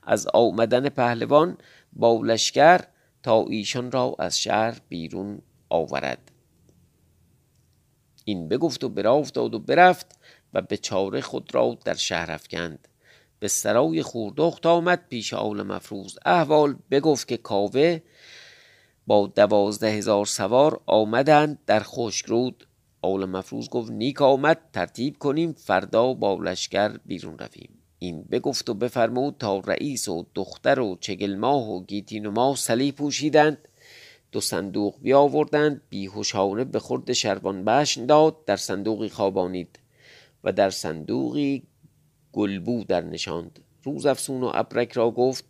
از 0.03 0.27
آمدن 0.33 0.89
پهلوان 0.89 1.57
با 1.93 2.21
لشکر 2.23 2.81
تا 3.23 3.43
ایشان 3.43 3.91
را 3.91 4.15
از 4.19 4.39
شهر 4.39 4.81
بیرون 4.89 5.41
آورد. 5.69 6.31
این 8.25 8.47
بگفت 8.47 8.83
و 8.83 8.89
برافتاد 8.89 9.53
و 9.53 9.59
برفت 9.59 10.19
و 10.53 10.61
به 10.61 10.77
چاره 10.77 11.21
خود 11.21 11.55
را 11.55 11.77
در 11.85 11.93
شهر 11.93 12.31
افکند. 12.31 12.87
به 13.39 13.48
سرای 13.48 14.01
خوردخت 14.01 14.65
آمد 14.65 15.08
پیش 15.10 15.34
آل 15.34 15.63
مفروز 15.63 16.20
احوال 16.25 16.75
بگفت 16.91 17.27
که 17.27 17.38
کاوه 17.38 18.00
با 19.08 19.27
دوازده 19.36 19.88
هزار 19.88 20.25
سوار 20.25 20.82
آمدند 20.86 21.60
در 21.65 21.84
خشکرود 21.84 22.67
آل 23.01 23.25
مفروز 23.25 23.70
گفت 23.70 23.91
نیک 23.91 24.22
آمد 24.22 24.60
ترتیب 24.74 25.17
کنیم 25.17 25.53
فردا 25.53 26.13
با 26.13 26.36
لشکر 26.36 26.98
بیرون 27.06 27.38
رویم. 27.39 27.70
این 28.00 28.24
بگفت 28.24 28.70
و 28.70 28.74
بفرمود 28.74 29.36
تا 29.39 29.60
رئیس 29.60 30.10
و 30.10 30.25
دختر 30.36 30.79
و 30.79 30.98
چگلماه 31.01 31.70
و 31.70 31.84
گیتین 31.84 32.25
و 32.25 32.32
ماه 32.32 32.56
سلی 32.56 32.91
پوشیدند. 32.91 33.58
دو 34.32 34.41
صندوق 34.41 34.96
بیاوردند 35.01 35.82
بیهوشانه 35.89 36.63
به 36.63 36.79
خورد 36.79 37.13
شروان 37.13 37.65
بشن 37.65 38.06
داد 38.06 38.46
در 38.46 38.56
صندوقی 38.56 39.10
خوابانید 39.10 39.79
و 40.44 40.51
در 40.51 40.70
صندوقی 40.70 41.63
گلبو 42.38 42.84
در 42.84 43.01
نشاند. 43.01 43.60
روز 43.84 44.06
افسون 44.06 44.44
و 44.44 44.51
ابرک 44.53 44.91
را 44.91 45.12
گفت 45.12 45.46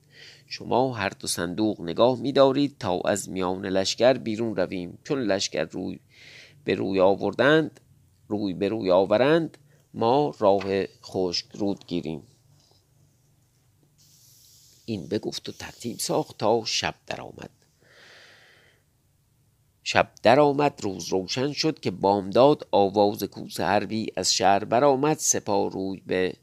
شما 0.45 0.93
هر 0.93 1.09
دو 1.09 1.27
صندوق 1.27 1.81
نگاه 1.81 2.19
می‌دارید 2.19 2.75
تا 2.79 3.01
از 3.01 3.29
میان 3.29 3.65
لشکر 3.65 4.13
بیرون 4.13 4.55
رویم. 4.55 4.97
چون 5.03 5.21
لشکر 5.21 5.63
روی 5.63 5.99
به 6.63 6.75
روی 6.75 6.99
آوردند 6.99 7.79
روی 8.27 8.53
به 8.53 8.69
روی 8.69 8.91
آورند 8.91 9.57
ما 9.93 10.33
راه 10.39 10.85
خشک 10.85 11.45
رود 11.53 11.85
گیریم. 11.87 12.23
این 14.85 15.07
بگفت 15.07 15.49
و 15.49 15.51
ترتیب 15.51 15.99
ساخت 15.99 16.37
تا 16.37 16.63
شب 16.65 16.95
درآمد. 17.07 17.49
شب 19.83 20.11
درآمد 20.23 20.79
روز 20.83 21.07
روشن 21.07 21.51
شد 21.53 21.79
که 21.79 21.91
بامداد 21.91 22.67
آواز 22.71 23.23
کوس 23.23 23.59
حربی 23.59 24.07
از 24.15 24.33
شهر 24.33 24.63
برآمد 24.63 25.17
سپاه 25.17 25.71
روی 25.71 26.01
به 26.05 26.33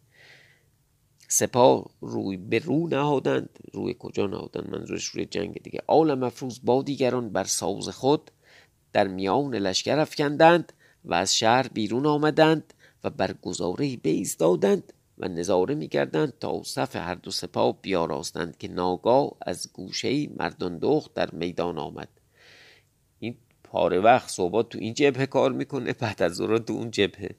سپاه 1.29 1.91
روی 2.01 2.37
به 2.37 2.59
رو 2.59 2.89
نهادند. 2.89 3.59
روی 3.73 3.97
کجا 3.99 4.27
نهادند؟ 4.27 4.71
منظورش 4.71 5.05
روی 5.05 5.25
جنگ 5.25 5.63
دیگه. 5.63 5.81
آل 5.87 6.15
مفروض 6.15 6.61
با 6.63 6.83
دیگران 6.83 7.29
بر 7.29 7.45
ساز 7.45 7.89
خود 7.89 8.31
در 8.93 9.09
میان 9.09 9.55
لشکر 9.55 9.99
افکندند 9.99 10.73
و 11.05 11.15
از 11.15 11.37
شهر 11.37 11.69
بیرون 11.69 12.07
آمدند 12.07 12.75
و 13.05 13.11
بر 13.11 13.33
گزاره 13.43 13.97
دادند 14.39 14.93
و 15.19 15.29
نظاره 15.29 15.75
می‌کردند 15.75 16.33
تا 16.41 16.63
صف 16.63 16.97
هر 16.97 17.15
دو 17.15 17.31
سپاه 17.31 17.79
بیاراستند 17.83 18.59
که 18.59 18.69
ناگاه 18.69 19.33
از 19.43 19.73
گوشه 19.73 20.29
مردان 20.37 20.79
دخت 20.79 21.15
در 21.15 21.31
میدان 21.31 21.79
آمد. 21.79 22.09
این 23.19 23.37
پاره 23.65 24.01
وقت 24.01 24.31
صحبات 24.31 24.69
تو 24.69 24.79
این 24.79 24.95
جبهه 24.95 25.27
کار 25.27 25.53
می‌کنه 25.53 25.93
بعد 25.93 26.23
از 26.23 26.39
تو 26.39 26.73
اون 26.73 26.91
جبهه. 26.91 27.31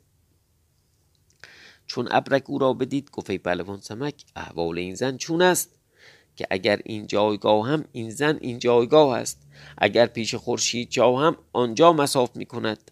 چون 1.88 2.08
ابرک 2.12 2.50
او 2.50 2.60
را 2.60 2.74
بدید 2.74 3.12
گفت 3.12 3.30
ای 3.30 3.38
پهلوان 3.38 3.82
سمک 3.82 4.26
احوال 4.36 4.78
این 4.78 4.96
زن 4.96 5.18
چون 5.18 5.42
است 5.42 5.70
که 6.36 6.48
اگر 6.50 6.82
این 6.86 7.08
جایگاه 7.08 7.68
هم 7.68 7.86
این 7.92 8.10
زن 8.10 8.38
این 8.42 8.60
جایگاه 8.60 9.18
است. 9.18 9.42
اگر 9.78 10.06
پیش 10.06 10.36
خورشید 10.36 10.90
جا 10.90 11.16
هم 11.16 11.38
آنجا 11.54 11.94
مساف 11.94 12.36
می 12.36 12.46
کند 12.46 12.92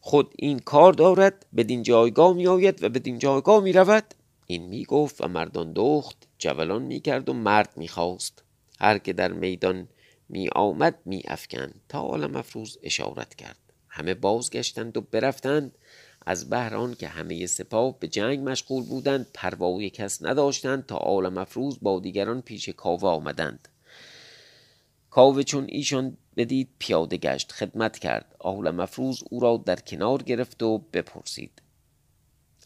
خود 0.00 0.34
این 0.38 0.58
کار 0.58 0.92
دارد 0.92 1.46
بدین 1.56 1.82
جایگاه 1.82 2.34
می 2.34 2.46
آید 2.46 2.82
و 2.82 2.88
بدین 2.88 3.18
جایگاه 3.18 3.62
می 3.62 3.72
رود 3.72 4.14
این 4.46 4.62
می 4.62 4.84
گفت 4.84 5.20
و 5.20 5.28
مردان 5.28 5.72
دخت 5.72 6.28
جولان 6.38 6.82
می 6.82 7.00
کرد 7.00 7.28
و 7.28 7.32
مرد 7.32 7.72
می 7.76 7.88
خواست 7.88 8.44
هر 8.80 8.98
که 8.98 9.12
در 9.12 9.32
میدان 9.32 9.88
می 10.28 10.48
آمد 10.48 10.98
می 11.04 11.22
افکن 11.26 11.72
تا 11.88 12.00
عالم 12.00 12.36
افروز 12.36 12.78
اشارت 12.82 13.34
کرد. 13.34 13.58
همه 13.88 14.14
بازگشتند 14.14 14.96
و 14.96 15.00
برفتند. 15.00 15.72
از 16.26 16.50
بهران 16.50 16.94
که 16.94 17.08
همه 17.08 17.46
سپاه 17.46 17.98
به 17.98 18.08
جنگ 18.08 18.48
مشغول 18.48 18.84
بودند 18.84 19.26
پروای 19.34 19.90
کس 19.90 20.22
نداشتند 20.22 20.86
تا 20.86 20.96
آل 20.96 21.28
مفروض 21.28 21.78
با 21.82 22.00
دیگران 22.00 22.40
پیش 22.40 22.68
کاوه 22.68 23.08
آمدند. 23.08 23.68
کاوه 25.10 25.42
چون 25.42 25.64
ایشان 25.68 26.16
بدید 26.36 26.68
پیاده 26.78 27.16
گشت 27.16 27.52
خدمت 27.52 27.98
کرد. 27.98 28.36
آل 28.38 28.70
مفروض 28.70 29.22
او 29.30 29.40
را 29.40 29.62
در 29.66 29.76
کنار 29.76 30.22
گرفت 30.22 30.62
و 30.62 30.78
بپرسید. 30.78 31.62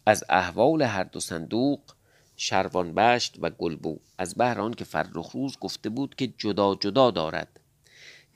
از 0.05 0.23
احوال 0.29 0.81
هر 0.81 1.03
دو 1.03 1.19
صندوق 1.19 1.79
شروان 2.37 2.93
بشت 2.93 3.37
و 3.41 3.49
گلبو 3.49 3.99
از 4.17 4.35
بهران 4.35 4.73
که 4.73 4.85
فرخروز 4.85 5.57
گفته 5.59 5.89
بود 5.89 6.15
که 6.15 6.27
جدا 6.27 6.75
جدا 6.75 7.11
دارد. 7.11 7.59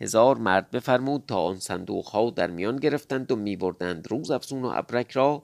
هزار 0.02 0.38
مرد 0.38 0.72
بفرمود 0.72 1.24
تا 1.28 1.42
آن 1.42 1.60
صندوق 1.60 2.08
ها 2.08 2.30
در 2.30 2.48
میان 2.48 2.76
گرفتند 2.76 3.32
و 3.32 3.36
می 3.36 3.56
بردند 3.56 4.12
روز 4.12 4.32
افزون 4.32 4.66
و 4.66 4.72
ابرک 4.76 5.12
را 5.12 5.44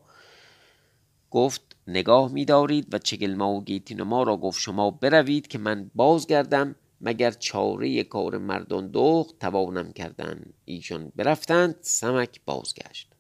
گفت 1.31 1.75
نگاه 1.87 2.31
می 2.31 2.45
و 2.91 2.97
چگلما 3.03 3.53
و 3.53 3.63
گیتین 3.63 4.03
ما 4.03 4.23
را 4.23 4.37
گفت 4.37 4.59
شما 4.59 4.91
بروید 4.91 5.47
که 5.47 5.57
من 5.57 5.91
بازگردم. 5.95 6.75
مگر 7.01 7.31
چاره 7.31 8.03
کار 8.03 8.37
مردان 8.37 8.87
دوخ 8.87 9.33
توانم 9.39 9.93
کردن؟ 9.93 10.53
ایشان 10.65 11.11
برفتند 11.15 11.75
سمک 11.81 12.41
بازگشت. 12.45 13.11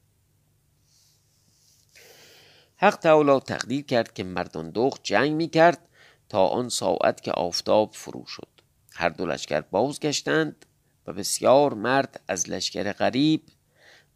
حق 2.77 2.95
تعالی 2.95 3.39
تقدیر 3.39 3.85
کرد 3.85 4.13
که 4.13 4.23
مردان 4.23 4.69
دوخ 4.69 4.99
جنگ 5.03 5.31
می 5.31 5.47
کرد 5.47 5.89
تا 6.29 6.47
آن 6.47 6.69
ساعت 6.69 7.21
که 7.21 7.31
آفتاب 7.31 7.91
فرو 7.93 8.25
شد. 8.25 8.47
هر 8.93 9.09
دو 9.09 9.25
لشکر 9.25 9.61
بازگشتند 9.61 10.65
بسیار 11.13 11.73
مرد 11.73 12.21
از 12.27 12.49
لشکر 12.49 12.93
غریب 12.93 13.43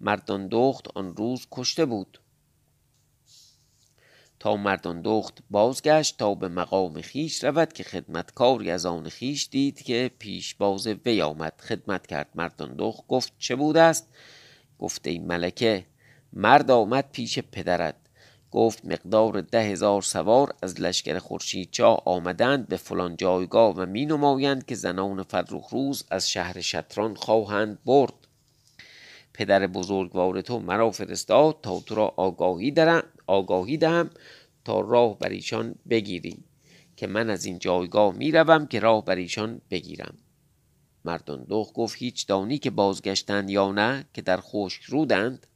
مردان 0.02 0.48
دخت 0.48 0.88
آن 0.96 1.16
روز 1.16 1.48
کشته 1.52 1.86
بود. 1.86 2.20
تا 4.40 4.56
مردان 4.56 5.02
دخت 5.02 5.44
بازگشت 5.50 6.18
تا 6.18 6.36
به 6.36 6.48
مقام 6.48 7.02
خیش 7.02 7.44
رود 7.44 7.74
که 7.74 7.84
خدمتکاری 7.84 8.72
از 8.72 8.86
آن 8.86 9.10
خیش 9.10 9.50
دید 9.52 9.82
که 9.82 10.12
پیش 10.20 10.56
باز 10.56 10.88
وی 10.88 11.22
آمد. 11.22 11.54
خدمت 11.62 12.08
کرد. 12.08 12.30
مردان 12.36 12.76
دخت 12.76 13.08
گفت 13.08 13.34
چه 13.38 13.56
بود 13.56 13.78
است؟ 13.78 14.08
گفته 14.80 15.10
این 15.10 15.28
ملکه 15.28 15.86
مرد 16.34 16.72
آمد 16.72 17.12
پیش 17.12 17.40
پدرت. 17.40 17.96
گفت 18.54 18.86
مقدار 18.86 19.42
ده 19.42 19.62
هزار 19.62 20.02
سوار 20.02 20.54
از 20.62 20.82
لشکر 20.82 21.20
خورشید 21.20 21.72
چا 21.72 21.94
آمدند 22.06 22.68
به 22.68 22.78
فلان 22.78 23.16
جایگاه 23.18 23.76
و 23.76 23.86
می 23.86 24.06
نمایند 24.06 24.66
که 24.66 24.76
زنان 24.76 25.24
فرخ 25.24 25.70
روز 25.70 26.04
از 26.12 26.30
شهر 26.30 26.62
شطران 26.62 27.16
خواهند 27.16 27.80
برد. 27.86 28.14
پدر 29.34 29.68
بزرگوار 29.68 30.42
تو 30.42 30.60
مرا 30.60 30.92
فرستاد 30.92 31.58
تا 31.62 31.80
تو 31.80 31.96
را 31.96 32.14
آگاهی, 32.18 32.72
درم، 32.72 33.04
آگاهی 33.28 33.78
دهم 33.78 34.10
تا 34.66 34.80
راه 34.80 35.20
بر 35.20 35.30
ایشان 35.30 35.76
بگیری 35.90 36.38
که 36.96 37.08
من 37.08 37.30
از 37.30 37.46
این 37.46 37.60
جایگاه 37.60 38.16
می 38.16 38.32
روم 38.32 38.68
که 38.68 38.80
راه 38.80 39.06
بر 39.06 39.16
ایشان 39.16 39.62
بگیرم. 39.70 40.18
مردان 41.06 41.46
دخ 41.50 41.72
گفت 41.74 41.96
هیچ 41.98 42.28
دانی 42.28 42.58
که 42.58 42.70
بازگشتند 42.70 43.50
یا 43.50 43.72
نه 43.72 44.06
که 44.14 44.22
در 44.22 44.40
خشک 44.42 44.84
رودند؟ 44.84 45.48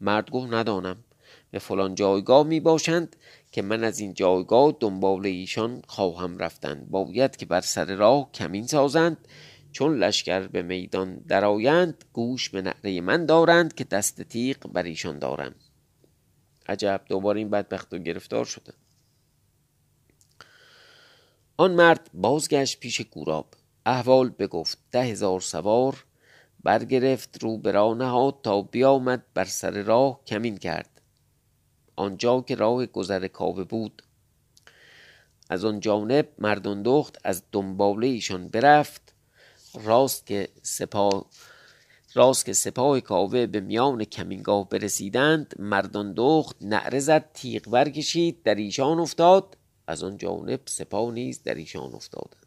مرد 0.00 0.30
گفت 0.30 0.52
ندانم. 0.52 1.04
به 1.50 1.58
فلان 1.58 1.94
جایگاه 1.94 2.46
می 2.46 2.60
باشند 2.60 3.16
که 3.52 3.62
من 3.62 3.84
از 3.84 3.98
این 3.98 4.14
جایگاه 4.14 4.76
دنبال 4.80 5.26
ایشان 5.26 5.82
خواهم 5.86 6.38
رفتند. 6.38 6.90
باید 6.90 7.36
که 7.36 7.46
بر 7.46 7.60
سر 7.60 7.94
راه 7.94 8.32
کمین 8.32 8.66
سازند 8.66 9.28
چون 9.72 9.98
لشکر 9.98 10.46
به 10.46 10.62
میدان 10.62 11.16
درآیند 11.16 12.04
گوش 12.12 12.48
به 12.48 12.62
نعره 12.62 13.00
من 13.00 13.26
دارند 13.26 13.74
که 13.74 13.84
دست 13.84 14.22
تیغ 14.22 14.56
بر 14.56 14.82
ایشان 14.82 15.18
دارم. 15.18 15.54
عجب 16.68 17.00
دوباره 17.08 17.38
این 17.38 17.50
بدبخت 17.50 17.94
و 17.94 17.98
گرفتار 17.98 18.44
شدن 18.44 18.74
آن 21.56 21.74
مرد 21.74 22.10
بازگشت 22.14 22.80
پیش 22.80 23.00
گوراب 23.00 23.46
احوال 23.86 24.28
بگفت 24.28 24.78
ده 24.92 25.02
هزار 25.02 25.40
سوار 25.40 26.04
برگرفت 26.62 27.42
رو 27.42 27.58
به 27.58 27.72
راه 27.72 27.94
نهاد 27.96 28.40
تا 28.42 28.62
بیامد 28.62 29.26
بر 29.34 29.44
سر 29.44 29.82
راه 29.82 30.20
کمین 30.26 30.56
کرد. 30.56 30.89
آنجا 31.96 32.40
که 32.40 32.54
راه 32.54 32.86
گذر 32.86 33.28
کاوه 33.28 33.64
بود. 33.64 34.02
از 35.50 35.64
آن 35.64 35.80
جانب 35.80 36.28
مردان 36.38 36.82
دخت 36.82 37.18
از 37.24 37.42
دنباله 37.52 38.06
ایشان 38.06 38.48
برفت. 38.48 39.14
راست 39.84 40.26
که 40.26 40.48
سپاه 40.62 41.26
راست 42.14 42.44
که 42.44 42.52
سپاه 42.52 43.00
کاوه 43.00 43.46
به 43.46 43.60
میان 43.60 44.04
کمینگاه 44.04 44.68
برسیدند 44.68 45.54
مردان 45.58 46.14
دخت 46.16 46.56
نعره 46.60 46.98
زد 46.98 47.30
تیغ 47.34 47.70
برکشید 47.70 48.42
در 48.42 48.54
ایشان 48.54 48.98
افتاد. 48.98 49.56
از 49.86 50.02
آن 50.02 50.16
جانب 50.16 50.60
سپاه 50.66 51.12
نیز 51.12 51.42
در 51.42 51.54
ایشان 51.54 51.94
افتادند. 51.94 52.46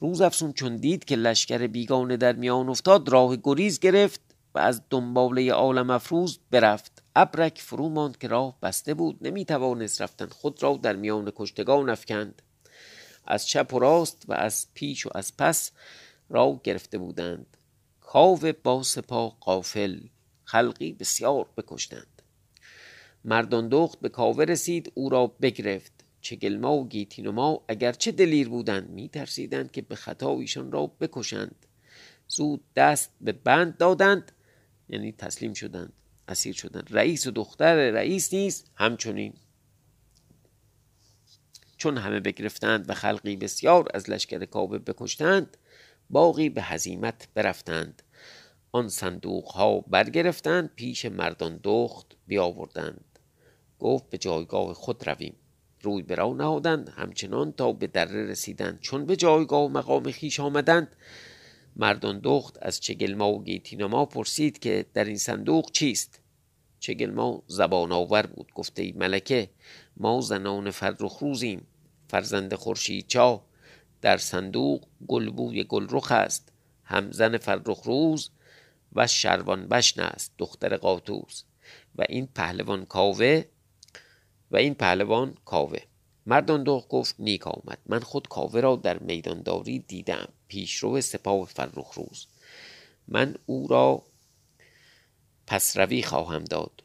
روز 0.00 0.20
افسون 0.20 0.52
چون 0.52 0.76
دید 0.76 1.04
که 1.04 1.16
لشکر 1.16 1.66
بیگانه 1.66 2.16
در 2.16 2.32
میان 2.32 2.68
افتاد 2.68 3.08
راه 3.08 3.36
گریز 3.36 3.80
گرفت. 3.80 4.27
و 4.54 4.58
از 4.58 4.82
دنباله 4.90 5.52
عالم 5.52 5.90
افروز 5.90 6.38
برفت. 6.50 7.02
ابرک 7.16 7.58
فرو 7.58 7.88
ماند 7.88 8.18
که 8.18 8.28
راه 8.28 8.58
بسته 8.62 8.94
بود. 8.94 9.18
نمی 9.20 9.44
توانست 9.44 10.02
رفتن 10.02 10.26
خود 10.26 10.62
را 10.62 10.78
در 10.82 10.96
میان 10.96 11.32
کشتگان 11.36 11.90
افکند. 11.90 12.42
از 13.26 13.46
چپ 13.46 13.74
و 13.74 13.78
راست 13.78 14.24
و 14.28 14.32
از 14.32 14.66
پیش 14.74 15.06
و 15.06 15.10
از 15.14 15.36
پس 15.36 15.72
را 16.28 16.60
گرفته 16.64 16.98
بودند. 16.98 17.56
کاو 18.00 18.38
با 18.62 18.82
سپاه 18.82 19.36
قافل 19.40 20.00
خلقی 20.44 20.92
بسیار 20.92 21.46
بکشتند. 21.56 22.22
مردان 23.24 23.68
دخت 23.68 24.00
به 24.00 24.08
کاوه 24.08 24.44
رسید 24.44 24.92
او 24.94 25.08
را 25.08 25.26
بگرفت. 25.26 25.92
چگلما 26.20 26.76
و 26.76 26.88
گیتینما 26.88 27.64
اگرچه 27.68 28.12
دلیر 28.12 28.48
بودند 28.48 28.90
می 28.90 29.08
ترسیدند 29.08 29.70
که 29.70 29.82
به 29.82 29.94
خطا 29.94 30.38
ایشان 30.38 30.72
را 30.72 30.86
بکشند. 30.86 31.66
زود 32.28 32.60
دست 32.76 33.10
به 33.20 33.32
بند 33.32 33.76
دادند. 33.76 34.32
یعنی 34.88 35.12
تسلیم 35.12 35.54
شدند 35.54 35.92
اسیر 36.28 36.54
شدند 36.54 36.88
رئیس 36.90 37.26
و 37.26 37.30
دختر 37.30 37.90
رئیس 37.90 38.34
نیز 38.34 38.64
همچنین. 38.74 39.34
چون 41.76 41.98
همه 41.98 42.20
بگرفتند 42.20 42.90
و 42.90 42.94
خلقی 42.94 43.36
بسیار 43.36 43.88
از 43.94 44.10
لشکر 44.10 44.44
کابه 44.44 44.78
بکشتند 44.78 45.56
باقی 46.10 46.48
به 46.48 46.62
هزیمت 46.62 47.28
برفتند. 47.34 48.02
آن 48.72 48.88
صندوق 48.88 49.44
ها 49.44 49.80
برگرفتند 49.80 50.70
پیش 50.76 51.04
مردان 51.04 51.60
دخت 51.64 52.06
بیاوردند. 52.26 53.18
گفت 53.78 54.10
به 54.10 54.18
جایگاه 54.18 54.74
خود 54.74 55.08
رویم. 55.08 55.36
روی 55.82 56.02
به 56.02 56.16
نهادند 56.16 56.88
همچنان 56.88 57.52
تا 57.52 57.72
به 57.72 57.86
دره 57.86 58.26
رسیدند. 58.26 58.80
چون 58.80 59.06
به 59.06 59.16
جایگاه 59.16 59.64
و 59.64 59.68
مقام 59.68 60.10
خیش 60.10 60.40
آمدند 60.40 60.96
مردان 61.78 62.20
دخت 62.24 62.58
از 62.62 62.80
چگلما 62.80 63.32
و 63.32 63.44
گیتینما 63.44 64.04
پرسید 64.04 64.58
که 64.58 64.86
در 64.94 65.04
این 65.04 65.18
صندوق 65.18 65.70
چیست؟ 65.70 66.20
چگلما 66.80 67.42
زبان 67.46 67.92
آور 67.92 68.26
بود. 68.26 68.52
گفته 68.54 68.82
ای 68.82 68.92
ملکه 68.92 69.50
ما 69.96 70.20
زنان 70.20 70.70
فرخ 70.70 71.18
روزیم. 71.18 71.66
فرزند 72.08 72.54
خورشید 72.54 73.06
چا 73.06 73.42
در 74.00 74.16
صندوق 74.16 74.84
گلبوی 75.08 75.64
گلرخ 75.64 76.12
است. 76.12 76.52
همزن 76.84 77.38
فرخ 77.38 77.82
روز 77.84 78.30
و 78.92 79.06
شروان 79.06 79.68
بشن 79.68 80.00
است. 80.00 80.32
دختر 80.38 80.76
قاطوس. 80.76 81.42
و 81.96 82.04
این 82.08 82.26
پهلوان 82.26 82.84
کاوه 82.84 83.44
و 84.50 84.56
این 84.56 84.74
پهلوان 84.74 85.34
کاوه. 85.44 85.78
مردان 86.28 86.62
دوغ 86.62 86.88
گفت 86.88 87.14
نیک 87.18 87.46
آمد. 87.46 87.78
من 87.86 88.00
خود 88.00 88.28
کاوه 88.28 88.60
را 88.60 88.76
در 88.76 88.98
میدانداری 88.98 89.78
دیدم. 89.78 90.28
پیشرو 90.48 91.00
سپاه 91.00 91.46
فرخ 91.46 91.92
روز. 91.94 92.26
من 93.08 93.34
او 93.46 93.66
را 93.68 94.02
پس 95.46 95.76
روی 95.76 96.02
خواهم 96.02 96.44
داد. 96.44 96.82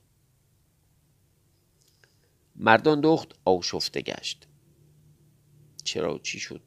مردان 2.55 3.01
دخت 3.01 3.27
آشفته 3.45 4.01
گشت. 4.01 4.47
چرا 5.83 6.19
چی 6.23 6.39
شد؟ 6.39 6.61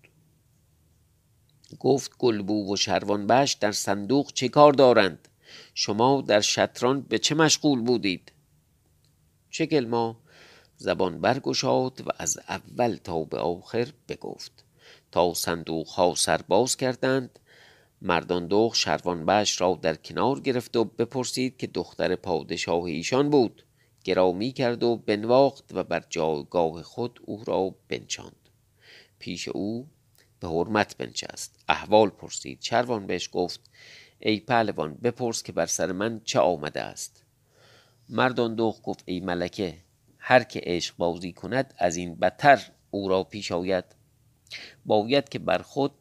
گفت 1.78 2.18
گلبو 2.18 2.72
و 2.72 2.76
شروان 2.76 3.26
بش 3.26 3.52
در 3.52 3.72
صندوق 3.72 4.32
چه 4.32 4.48
کار 4.48 4.72
دارند؟ 4.72 5.28
شما 5.74 6.20
در 6.20 6.40
شطران 6.40 7.00
به 7.00 7.18
چه 7.18 7.34
مشغول 7.34 7.80
بودید؟ 7.80 8.32
چه 9.50 9.66
گلما 9.66 10.25
زبان 10.76 11.20
برگشاد 11.20 12.02
و 12.06 12.10
از 12.18 12.38
اول 12.48 12.96
تا 13.04 13.24
به 13.24 13.38
آخر 13.38 13.88
بگفت. 14.08 14.64
تا 15.12 15.34
صندوق 15.34 15.88
ها 15.88 16.14
سرباز 16.14 16.76
کردند 16.76 17.38
مردان 18.02 18.46
دوغ 18.46 18.74
شروان 18.74 19.26
بش 19.26 19.60
را 19.60 19.78
در 19.82 19.94
کنار 19.94 20.40
گرفت 20.40 20.76
و 20.76 20.84
بپرسید 20.84 21.56
که 21.56 21.66
دختر 21.66 22.16
پادشاه 22.16 22.82
ایشان 22.84 23.30
بود. 23.30 23.62
گرامی 24.04 24.52
کرد 24.52 24.82
و 24.82 24.96
بنواخت 24.96 25.64
و 25.74 25.82
بر 25.82 26.04
جایگاه 26.10 26.82
خود 26.82 27.20
او 27.24 27.44
را 27.44 27.74
بنشاند. 27.88 28.48
پیش 29.18 29.48
او 29.48 29.88
به 30.40 30.48
حرمت 30.48 30.96
بنشست. 30.96 31.64
احوال 31.68 32.08
پرسید. 32.10 32.62
شروان 32.62 33.06
بهش 33.06 33.30
گفت 33.32 33.60
ای 34.20 34.40
پهلوان 34.40 34.94
بپرس 34.94 35.42
که 35.42 35.52
بر 35.52 35.66
سر 35.66 35.92
من 35.92 36.20
چه 36.24 36.38
آمده 36.38 36.82
است. 36.82 37.24
مردان 38.08 38.54
دوغ 38.54 38.82
گفت 38.82 39.02
ای 39.06 39.20
ملکه 39.20 39.85
هر 40.28 40.42
که 40.42 40.60
عشق 40.62 40.96
بازی 40.96 41.32
کند 41.32 41.74
از 41.78 41.96
این 41.96 42.14
بدتر 42.14 42.62
او 42.90 43.08
را 43.08 43.24
پیش 43.24 43.52
آید. 43.52 43.84
باید 44.84 45.28
که 45.28 45.38
بر 45.38 45.58
خود 45.58 45.92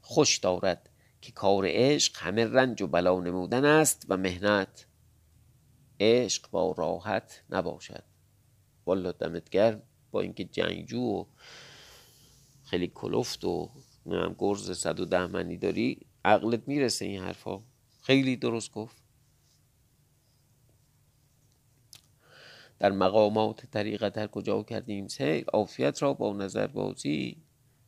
خوش 0.00 0.38
دارد 0.38 0.90
که 1.20 1.32
کار 1.32 1.64
عشق 1.68 2.16
همه 2.16 2.44
رنج 2.44 2.82
و 2.82 2.86
بلا 2.86 3.20
نمودن 3.20 3.64
است 3.64 4.06
و 4.08 4.16
مهنت 4.16 4.86
عشق 6.00 6.50
با 6.50 6.74
راحت 6.78 7.42
نباشد. 7.50 8.04
والا 8.86 9.12
دمت 9.12 9.50
گرم 9.50 9.82
با 10.10 10.20
اینکه 10.20 10.44
جنگجو 10.44 11.00
و 11.00 11.24
خیلی 12.64 12.92
کلفت 12.94 13.44
و 13.44 13.70
گرز 14.38 14.70
صد 14.70 15.00
و 15.00 15.04
ده 15.04 15.26
منی 15.26 15.56
داری 15.56 16.06
عقلت 16.24 16.68
می‌رسه 16.68 17.04
این 17.04 17.22
حرفا. 17.22 17.62
خیلی 18.02 18.36
درست 18.36 18.72
گفت. 18.72 19.03
در 22.84 22.92
مقامات 22.92 23.66
طریقت 23.66 24.18
هر 24.18 24.26
کجا 24.26 24.62
کردیم؟ 24.62 25.08
سیر 25.08 25.44
عافیت 25.52 26.02
را 26.02 26.14
با 26.14 26.32
نظر 26.32 26.66
بازی 26.66 27.36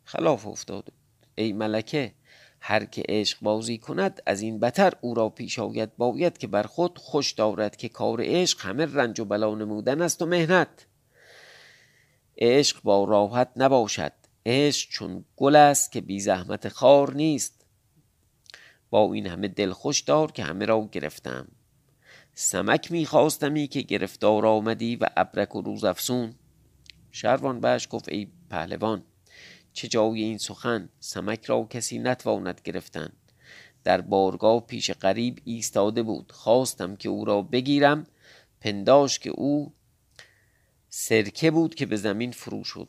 خلاف 0.04 0.46
افتاده 0.46 0.92
ای 1.34 1.52
ملکه 1.52 2.14
هر 2.60 2.84
که 2.84 3.02
عشق 3.08 3.38
بازی 3.42 3.78
کند 3.78 4.22
از 4.26 4.40
این 4.40 4.60
بتر 4.60 4.92
او 5.00 5.14
را 5.14 5.28
پیش 5.28 5.58
آید. 5.58 5.96
باید 5.96 6.38
که 6.38 6.46
بر 6.46 6.62
خود 6.62 6.98
خوش 6.98 7.32
دارد 7.32 7.76
که 7.76 7.88
کار 7.88 8.20
عشق 8.24 8.60
همه 8.60 8.86
رنج 8.86 9.20
و 9.20 9.24
بلا 9.24 9.54
نمودن 9.54 10.02
است 10.02 10.22
و 10.22 10.26
مهنت 10.26 10.86
عشق 12.38 12.82
با 12.82 13.04
راحت 13.04 13.50
نباشد. 13.56 14.12
عشق 14.46 14.90
چون 14.90 15.24
گل 15.36 15.56
است 15.56 15.92
که 15.92 16.00
بی 16.00 16.20
زحمت 16.20 16.68
خار 16.68 17.14
نیست. 17.14 17.66
با 18.90 19.14
این 19.14 19.26
همه 19.26 19.48
دل 19.48 19.72
خوش 19.72 20.00
دار 20.00 20.32
که 20.32 20.44
همه 20.44 20.64
را 20.64 20.88
گرفتم. 20.92 21.48
سمک 22.38 22.92
میخواستمی 22.92 23.68
که 23.68 23.80
گرفتار 23.80 24.46
آمدی 24.46 24.96
و 24.96 25.06
ابرک 25.16 25.56
و 25.56 25.60
روز 25.60 25.84
افسون 25.84 26.34
شروان 27.10 27.60
بش 27.60 27.88
گفت 27.90 28.08
ای 28.08 28.28
پهلوان 28.50 29.02
چه 29.72 29.88
جای 29.88 30.22
این 30.22 30.38
سخن؟ 30.38 30.88
سمک 31.00 31.44
را 31.44 31.64
کسی 31.70 31.98
نتواند 31.98 32.60
گرفتن. 32.64 33.12
در 33.84 34.00
بارگاه 34.00 34.66
پیش 34.66 34.90
غریب 34.90 35.38
ایستاده 35.44 36.02
بود. 36.02 36.32
خواستم 36.32 36.96
که 36.96 37.08
او 37.08 37.24
را 37.24 37.42
بگیرم. 37.42 38.06
پنداش 38.60 39.18
که 39.18 39.30
او 39.30 39.72
سرکه 40.88 41.50
بود 41.50 41.74
که 41.74 41.86
به 41.86 41.96
زمین 41.96 42.32
فرو 42.32 42.64
شد. 42.64 42.88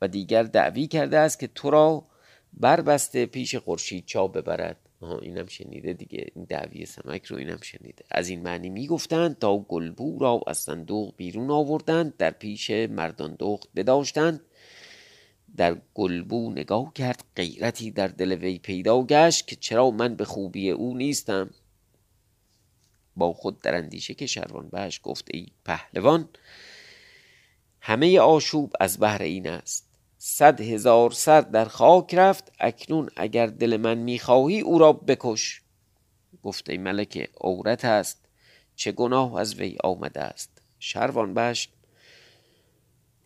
و 0.00 0.08
دیگر 0.08 0.42
دعوی 0.42 0.86
کرده 0.86 1.18
است 1.18 1.38
که 1.38 1.46
تو 1.46 1.70
را 1.70 2.06
بربسته 2.52 3.26
پیش 3.26 3.54
خورشید 3.54 4.06
چا 4.06 4.26
ببرد. 4.26 4.88
آها 5.02 5.18
اینم 5.18 5.46
شنیده 5.46 5.92
دیگه 5.92 6.26
این 6.34 6.44
دعوی 6.44 6.86
سمک 6.86 7.24
رو 7.24 7.36
اینم 7.36 7.58
شنیده. 7.62 8.04
از 8.10 8.28
این 8.28 8.42
معنی 8.42 8.70
می‌گفتند 8.70 9.38
تا 9.38 9.58
گلبو 9.58 10.18
را 10.18 10.40
از 10.46 10.58
صندوق 10.58 11.14
بیرون 11.16 11.50
آوردند 11.50 12.16
در 12.16 12.30
پیش 12.30 12.70
مردان 12.70 13.36
دخت 13.38 13.68
بداشتند. 13.76 14.40
در 15.56 15.76
گلبو 15.94 16.50
نگاه 16.50 16.92
کرد 16.92 17.24
غیرتی 17.36 17.90
در 17.90 18.08
دل 18.08 18.32
وی 18.32 18.58
پیدا 18.58 19.02
گشت 19.02 19.46
که 19.46 19.56
چرا 19.56 19.90
من 19.90 20.14
به 20.14 20.24
خوبی 20.24 20.70
او 20.70 20.96
نیستم. 20.96 21.50
با 23.16 23.32
خود 23.32 23.60
در 23.60 23.74
اندیشه 23.74 24.14
که 24.14 24.26
شروان 24.26 24.68
بهش 24.68 25.00
گفت 25.02 25.28
ای 25.30 25.46
پهلوان 25.64 26.28
همه 27.80 28.20
آشوب 28.20 28.72
از 28.80 28.98
بهر 28.98 29.22
این 29.22 29.48
است. 29.48 29.91
صد 30.24 30.60
هزار 30.60 31.10
سر 31.10 31.40
در 31.40 31.64
خاک 31.64 32.14
رفت 32.14 32.52
اکنون 32.60 33.08
اگر 33.16 33.46
دل 33.46 33.76
من 33.76 33.98
می‌خواهی 33.98 34.60
او 34.60 34.78
را 34.78 34.92
بکش. 34.92 35.62
گفت 36.42 36.70
ای 36.70 36.78
ملک 36.78 37.30
عورت 37.40 37.84
است 37.84 38.28
چه 38.76 38.92
گناه 38.92 39.40
از 39.40 39.54
وی 39.54 39.76
آمده 39.84 40.20
است. 40.20 40.62
شروان 40.78 41.34
بشت 41.34 41.72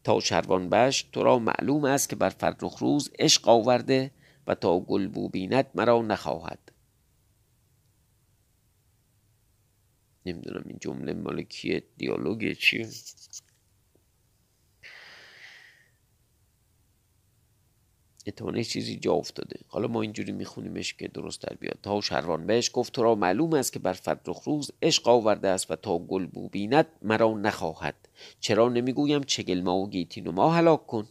تا 0.04 0.20
شروان 0.20 0.68
بشت 0.68 1.12
تو 1.12 1.22
را 1.22 1.38
معلوم 1.38 1.84
است 1.84 2.08
که 2.08 2.16
بر 2.16 2.28
فرخ 2.28 2.78
روز 2.78 3.10
عشق 3.18 3.48
آورده 3.48 4.10
و 4.46 4.54
تا 4.54 4.80
گل 4.80 5.28
بیند 5.28 5.66
مرا 5.74 6.02
نخواهد. 6.02 6.72
نمی‌دونم 10.26 10.64
این 10.66 10.78
جمله 10.80 11.12
مالکی 11.12 11.82
دیالوگ 11.96 12.52
چیه. 12.52 12.88
اتمانه 18.26 18.64
چیزی 18.64 18.96
جا 18.96 19.12
افتاده. 19.12 19.60
حالا 19.68 19.88
ما 19.88 20.02
اینجوری 20.02 20.32
میخونیمش 20.32 20.94
که 20.94 21.08
درست 21.08 21.42
در 21.42 21.56
بیاد. 21.60 21.78
تا 21.82 22.00
شروان 22.00 22.46
بهش 22.46 22.70
گفت 22.72 22.92
تو 22.92 23.02
را 23.02 23.14
معلوم 23.14 23.54
است 23.54 23.72
که 23.72 23.78
بر 23.78 23.92
فرخ 23.92 24.42
روز 24.44 24.70
عشق 24.82 25.08
آورده 25.08 25.48
است 25.48 25.70
و 25.70 25.76
تا 25.76 25.98
گل 25.98 26.26
بو 26.26 26.48
بیند 26.48 26.86
مرا 27.02 27.34
نخواهد. 27.34 28.08
چرا 28.40 28.68
نمی‌گویم 28.68 29.22
چگل 29.22 29.60
ما 29.60 29.76
و 29.76 29.90
گیتین 29.90 30.26
و 30.26 30.32
ما 30.32 30.50
هلاک 30.54 30.86
کن. 30.86 31.08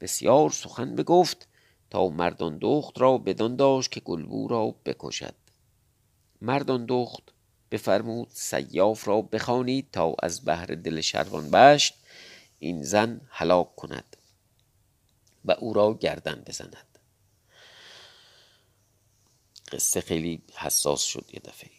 بسیار 0.00 0.50
سخن 0.50 0.96
بگفت 0.96 1.48
تا 1.90 2.08
مردان 2.08 2.58
دخت 2.60 3.00
را 3.00 3.18
بدان 3.18 3.56
داشت 3.56 3.90
که 3.90 4.00
گلبو 4.00 4.48
را 4.48 4.74
بکشد. 4.84 5.34
مردان 6.40 6.86
دخت 6.88 7.22
بفرمود 7.70 8.28
سیاف 8.30 9.08
را 9.08 9.22
بخوانید 9.22 9.88
تا 9.92 10.14
از 10.22 10.44
بهر 10.44 10.66
دل 10.66 11.00
شروان 11.00 11.50
بشت 11.50 11.94
این 12.58 12.82
زن 12.82 13.20
هلاک 13.28 13.76
کند. 13.76 14.16
و 15.44 15.52
او 15.52 15.72
را 15.72 15.94
گردن 15.94 16.42
بزند. 16.46 16.98
قصه 19.72 20.00
خیلی 20.00 20.42
حساس 20.54 21.02
شد 21.02 21.24
یه 21.32 21.40
دفعه. 21.44 21.70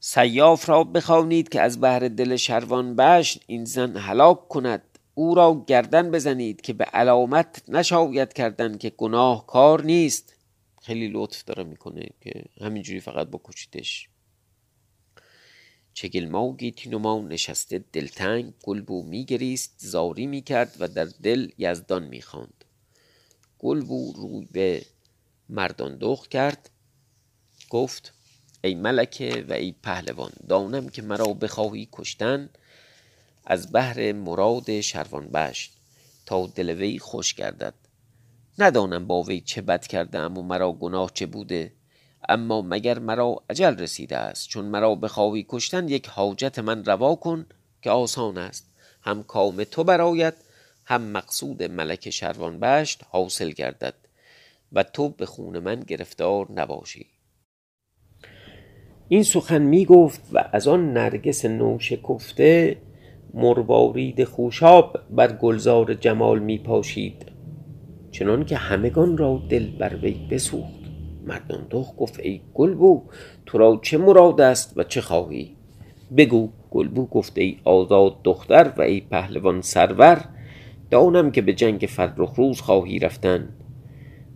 سیاف 0.00 0.68
را 0.68 0.84
بخوانید 0.84 1.48
که 1.48 1.60
از 1.60 1.80
بهر 1.80 2.08
دل 2.08 2.36
شروان 2.36 2.96
بشت 2.96 3.44
این 3.46 3.64
زن 3.64 3.96
هلاک 3.96 4.48
کند. 4.48 4.98
او 5.14 5.34
را 5.34 5.64
گردن 5.66 6.10
بزنید 6.10 6.60
که 6.60 6.72
به 6.72 6.84
علامت 6.84 7.62
نشاید 7.68 8.32
کردن 8.32 8.78
که 8.78 8.90
گناه 8.90 9.46
کار 9.46 9.82
نیست. 9.82 10.34
خیلی 10.82 11.08
لطف 11.08 11.44
داره 11.44 11.64
می‌کنه 11.64 12.08
که 12.20 12.44
همینجوری 12.60 13.00
فقط 13.00 13.26
بکشیدش. 13.26 14.08
چگلما 14.08 14.13
و 16.02 16.56
گیتینوما 16.56 17.18
نشسته 17.20 17.84
دلتنگ 17.92 18.52
گلبو 18.62 19.02
میگریست 19.02 19.74
زاری 19.78 20.26
می‌کرد 20.26 20.76
و 20.78 20.88
در 20.88 21.04
دل 21.04 21.50
یزدان 21.58 22.04
می‌خواند. 22.04 22.64
گلبو 23.58 24.12
روی 24.12 24.48
به 24.52 24.86
مردان 25.48 25.98
دخت 25.98 26.30
کرد. 26.30 26.70
گفت 27.70 28.12
ای 28.64 28.74
ملکه 28.74 29.44
و 29.48 29.52
ای 29.52 29.72
پهلوان 29.82 30.32
دانم 30.48 30.88
که 30.88 31.02
مرا 31.02 31.32
بخواهی 31.32 31.88
کشتن 31.92 32.50
از 33.44 33.72
بهر 33.72 34.12
مراد 34.12 34.80
شروان 34.80 35.28
بشت 35.28 35.72
تا 36.26 36.46
دل 36.46 36.70
وی 36.70 36.98
خوش 36.98 37.34
گردد. 37.34 37.74
ندانم 38.58 39.06
با 39.06 39.22
وی 39.22 39.40
چه 39.40 39.62
بد 39.62 39.86
کرده 39.86 40.18
ام 40.18 40.38
و 40.38 40.42
مرا 40.42 40.72
گناه 40.72 41.10
چه 41.14 41.26
بوده. 41.26 41.72
اما 42.28 42.62
مگر 42.62 42.98
مرا 42.98 43.42
عجل 43.50 43.76
رسیده 43.76 44.16
است؟ 44.16 44.48
چون 44.48 44.64
مرا 44.64 44.94
بخواهی 44.94 45.46
کشتن 45.48 45.88
یک 45.88 46.06
حاجت 46.06 46.58
من 46.58 46.84
روا 46.84 47.14
کن 47.14 47.46
که 47.82 47.90
آسان 47.90 48.38
است. 48.38 48.70
هم 49.02 49.22
کام 49.22 49.64
تو 49.64 49.84
برایت 49.84 50.34
هم 50.84 51.02
مقصود 51.02 51.62
ملک 51.62 52.10
شروان 52.10 52.60
بشت 52.60 53.02
حاصل 53.08 53.50
گردد 53.50 53.94
و 54.72 54.82
تو 54.82 55.08
به 55.08 55.26
خون 55.26 55.58
من 55.58 55.80
گرفتار 55.80 56.52
نباشی. 56.52 57.06
این 59.08 59.22
سخن 59.22 59.62
می 59.62 59.84
گفت 59.84 60.20
و 60.32 60.44
از 60.52 60.68
آن 60.68 60.92
نرگس 60.92 61.44
نوشکفته 61.44 62.76
مروارید 63.34 64.24
خوشاب 64.24 64.98
بر 65.10 65.32
گلزار 65.32 65.94
جمال 65.94 66.38
می 66.38 66.58
پاشید 66.58 67.26
چنان 68.10 68.44
که 68.44 68.56
همگان 68.56 69.16
را 69.16 69.42
دل 69.48 69.66
بر 69.78 69.96
وی 69.96 70.28
بسوخت. 70.30 70.83
مردان 71.26 71.66
دخ 71.70 71.92
گفت 71.98 72.20
ای 72.20 72.40
گلبو 72.54 73.02
تو 73.46 73.58
را 73.58 73.80
چه 73.82 73.98
مراد 73.98 74.40
است 74.40 74.72
و 74.76 74.84
چه 74.84 75.00
خواهی؟ 75.00 75.56
بگو. 76.16 76.48
گلبو 76.70 77.06
گفت 77.06 77.38
ای 77.38 77.56
آزاد 77.64 78.16
دختر 78.24 78.72
و 78.76 78.82
ای 78.82 79.00
پهلوان 79.00 79.60
سرور 79.60 80.24
دانم 80.90 81.30
که 81.30 81.42
به 81.42 81.52
جنگ 81.52 81.80
فرخ 81.80 82.34
روز 82.34 82.60
خواهی 82.60 82.98
رفتن. 82.98 83.48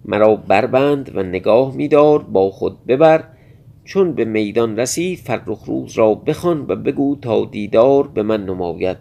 مرا 0.04 0.36
بربند 0.36 1.16
و 1.16 1.22
نگاه 1.22 1.74
میدار 1.74 2.22
با 2.22 2.50
خود 2.50 2.86
ببر. 2.86 3.24
چون 3.84 4.12
به 4.12 4.24
میدان 4.24 4.78
رسی 4.78 5.16
فرخ 5.16 5.64
روز 5.64 5.98
را 5.98 6.14
بخوان 6.14 6.64
و 6.68 6.76
بگو 6.76 7.16
تا 7.16 7.44
دیدار 7.44 8.08
به 8.08 8.22
من 8.22 8.44
نماید. 8.44 8.98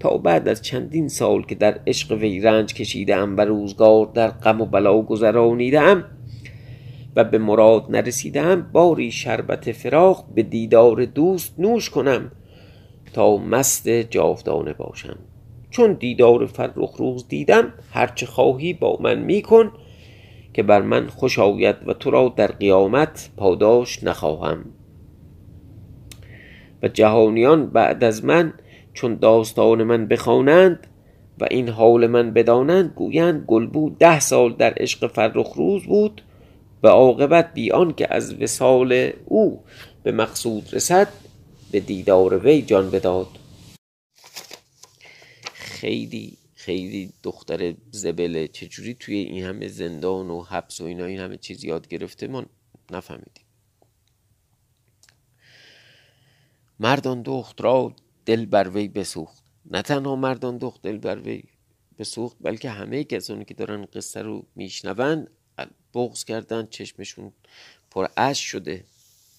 تا 0.00 0.16
بعد 0.16 0.48
از 0.48 0.62
چندین 0.62 1.08
سال 1.08 1.42
که 1.42 1.54
در 1.54 1.80
عشق 1.86 2.12
وی 2.12 2.40
رنج 2.40 2.74
کشیده 2.74 3.16
ام 3.16 3.36
و 3.36 3.40
روزگار 3.40 4.10
در 4.14 4.28
غم 4.28 4.60
و 4.60 4.64
بلا 4.64 5.02
گذرانیده 5.02 5.80
ام 5.80 6.04
و 7.16 7.24
به 7.24 7.38
مراد 7.38 7.86
نرسیدم 7.88 8.70
باری 8.72 9.10
شربت 9.10 9.72
فراق 9.72 10.24
به 10.34 10.42
دیدار 10.42 11.04
دوست 11.04 11.54
نوش 11.58 11.90
کنم 11.90 12.32
تا 13.12 13.36
مست 13.36 13.88
جاودانه 13.88 14.72
باشم. 14.72 15.18
چون 15.70 15.92
دیدار 15.92 16.46
فرخ 16.46 16.96
روز 16.96 17.28
دیدم 17.28 17.72
هرچه 17.92 18.26
خواهی 18.26 18.72
با 18.72 18.98
من 19.00 19.18
میکن 19.18 19.72
که 20.54 20.62
بر 20.62 20.82
من 20.82 21.06
خوش 21.06 21.38
آید 21.38 21.76
و 21.86 21.92
تو 21.92 22.10
را 22.10 22.32
در 22.36 22.46
قیامت 22.46 23.30
پاداش 23.36 24.04
نخواهم. 24.04 24.64
و 26.82 26.88
جهانیان 26.88 27.66
بعد 27.66 28.04
از 28.04 28.24
من 28.24 28.52
چون 28.94 29.14
داستان 29.14 29.82
من 29.82 30.06
بخوانند 30.06 30.86
و 31.40 31.46
این 31.50 31.68
حال 31.68 32.06
من 32.06 32.30
بدانند 32.30 32.92
گویند 32.96 33.44
گلبو 33.46 33.90
ده 33.98 34.20
سال 34.20 34.52
در 34.52 34.74
عشق 34.76 35.06
فرخ 35.06 35.52
روز 35.56 35.84
بود 35.84 36.22
به 36.82 36.88
عاقبت 36.88 37.54
بیان 37.54 37.94
که 37.94 38.14
از 38.14 38.34
وسال 38.34 39.12
او 39.24 39.64
به 40.02 40.12
مقصود 40.12 40.74
رسد 40.74 41.08
به 41.70 41.80
دیدار 41.80 42.38
وی 42.38 42.62
جان 42.62 42.90
بداد. 42.90 43.28
خیلی 45.54 46.38
خیلی 46.54 47.12
دختر 47.22 47.74
زبله 47.90 48.48
چجوری 48.48 48.94
توی 48.94 49.14
این 49.14 49.44
همه 49.44 49.68
زندان 49.68 50.30
و 50.30 50.42
حبس 50.42 50.80
و 50.80 50.84
اینا 50.84 51.04
این 51.04 51.18
همه 51.18 51.36
چیز 51.36 51.64
یاد 51.64 51.88
گرفته 51.88 52.26
ما 52.26 52.44
نفهمیدیم. 52.90 53.44
مردان 56.80 57.22
دخت 57.22 57.60
را 57.60 57.94
دل 58.26 58.46
بر 58.46 58.68
وی 58.68 58.88
بسوخت. 58.88 59.44
نه 59.70 59.82
تنها 59.82 60.16
مردان 60.16 60.58
دخت 60.58 60.82
دل 60.82 60.98
بر 60.98 61.20
وی 61.20 61.42
بسوخت 61.98 62.36
بلکه 62.40 62.70
همه 62.70 63.04
کسانی 63.04 63.44
که 63.44 63.54
دارن 63.54 63.84
قصه 63.84 64.22
رو 64.22 64.46
میشنوند 64.56 65.30
بغز 65.94 66.24
کردن 66.24 66.66
چشمشون 66.70 67.32
پر 67.90 68.06
اش 68.16 68.38
شده. 68.40 68.84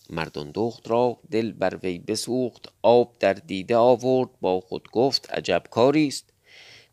مردان 0.10 0.52
دخت 0.54 0.90
را 0.90 1.18
دل 1.32 1.52
بر 1.52 1.80
وی 1.84 2.00
بسوخت 2.00 2.74
آب 2.82 3.16
در 3.20 3.34
دیده 3.34 3.76
آورد 3.76 4.30
با 4.42 4.60
خود 4.60 4.92
گفت 4.92 5.30
عجب 5.30 5.64
کاری 5.72 6.08
است. 6.08 6.34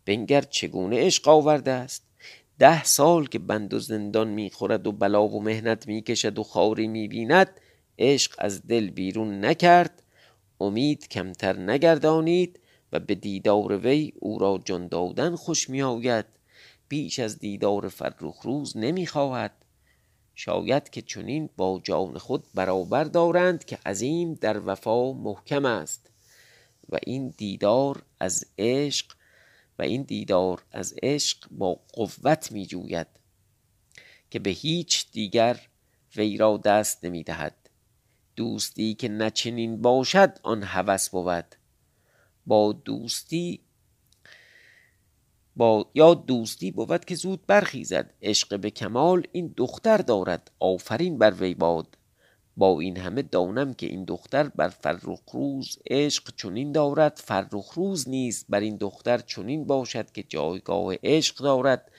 بنگر 0.07 0.41
چگونه 0.41 1.07
عشق 1.07 1.29
آورده 1.29 1.71
است؟ 1.71 2.03
ده 2.59 2.85
سال 2.85 3.27
که 3.27 3.39
بند 3.39 3.75
و 3.75 3.79
زندان 3.79 4.29
می‌خورد 4.29 4.87
و 4.87 4.93
بلا 4.93 5.29
و 5.29 5.43
مهنت 5.43 5.89
می‌کشد 5.89 6.39
و 6.39 6.43
خاری 6.43 6.87
می‌بیند 6.87 7.49
عشق 7.99 8.35
از 8.39 8.67
دل 8.67 8.91
بیرون 8.91 9.45
نکرد. 9.45 10.03
امید 10.61 11.09
کمتر 11.09 11.59
نگردانید 11.59 12.61
و 12.93 13.01
به 13.01 13.15
دیدار 13.15 13.77
وی 13.77 14.13
او 14.19 14.39
را 14.39 14.61
جان 14.65 14.89
دادن 14.89 15.37
خوش 15.37 15.71
میآید. 15.71 16.25
بیش 16.89 17.19
از 17.19 17.39
دیدار 17.39 17.89
فرخ 17.89 18.41
روز 18.43 18.77
نمی‌خواهد. 18.77 19.65
شاید 20.35 20.91
که 20.91 21.03
چنین 21.03 21.51
با 21.57 21.81
جان 21.85 22.19
خود 22.19 22.45
برابر 22.55 23.05
دارند 23.05 23.65
که 23.65 23.79
عظیم 23.87 24.35
در 24.35 24.63
وفا 24.67 25.13
محکم 25.13 25.65
است. 25.65 26.11
و 26.89 26.99
این 27.07 27.35
دیدار 27.37 28.03
از 28.21 28.45
عشق 28.59 29.07
و 29.79 29.83
این 29.83 30.03
دیدار 30.03 30.63
از 30.73 30.95
عشق 31.03 31.49
با 31.51 31.81
قوت 31.93 32.53
می 32.53 32.67
جوید 32.67 33.07
که 34.31 34.39
به 34.39 34.51
هیچ 34.51 35.11
دیگر 35.13 35.69
وی 36.17 36.37
را 36.37 36.57
دست 36.57 37.05
نمی 37.05 37.23
دهد 37.23 37.71
دوستی 38.37 38.95
که 38.95 39.09
نچنین 39.09 39.83
باشد 39.83 40.39
آن 40.43 40.63
هوس 40.63 41.11
بود. 41.11 41.55
با 42.47 42.73
دوستی 42.73 43.61
با 45.59 45.91
یا 45.95 46.15
دوستی 46.15 46.71
بود 46.71 47.05
که 47.05 47.15
زود 47.15 47.47
برخیزد. 47.47 48.15
عشق 48.23 48.61
به 48.61 48.71
کمال 48.71 49.27
این 49.33 49.55
دختر 49.57 49.97
دارد. 49.97 50.51
آفرین 50.61 51.19
بر 51.19 51.35
وی 51.41 51.55
باد. 51.55 51.99
با 52.57 52.81
این 52.81 52.97
همه 52.97 53.23
دانم 53.23 53.75
که 53.75 53.87
این 53.87 54.05
دختر 54.05 54.49
بر 54.49 54.69
فرخ 54.69 55.21
روز 55.33 55.79
عشق 55.91 56.33
چنین 56.37 56.73
دارد. 56.73 57.21
فرخ 57.25 57.73
روز 57.75 58.09
نیست 58.09 58.47
بر 58.49 58.61
این 58.61 58.77
دختر 58.77 59.19
چنین 59.19 59.67
باشد 59.67 60.11
که 60.13 60.23
جایگاه 60.23 60.95
عشق 61.03 61.37
دارد. 61.37 61.91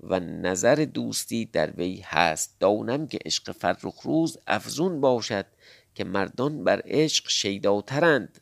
و 0.00 0.20
نظر 0.20 0.74
دوستی 0.94 1.44
در 1.44 1.70
وی 1.70 2.02
هست. 2.04 2.56
دانم 2.60 3.06
که 3.06 3.18
عشق 3.24 3.52
فرخ 3.52 4.00
روز 4.00 4.38
افزون 4.46 5.00
باشد 5.00 5.46
که 5.94 6.04
مردان 6.04 6.64
بر 6.64 6.82
عشق 6.84 7.28
شیداترند. 7.28 8.40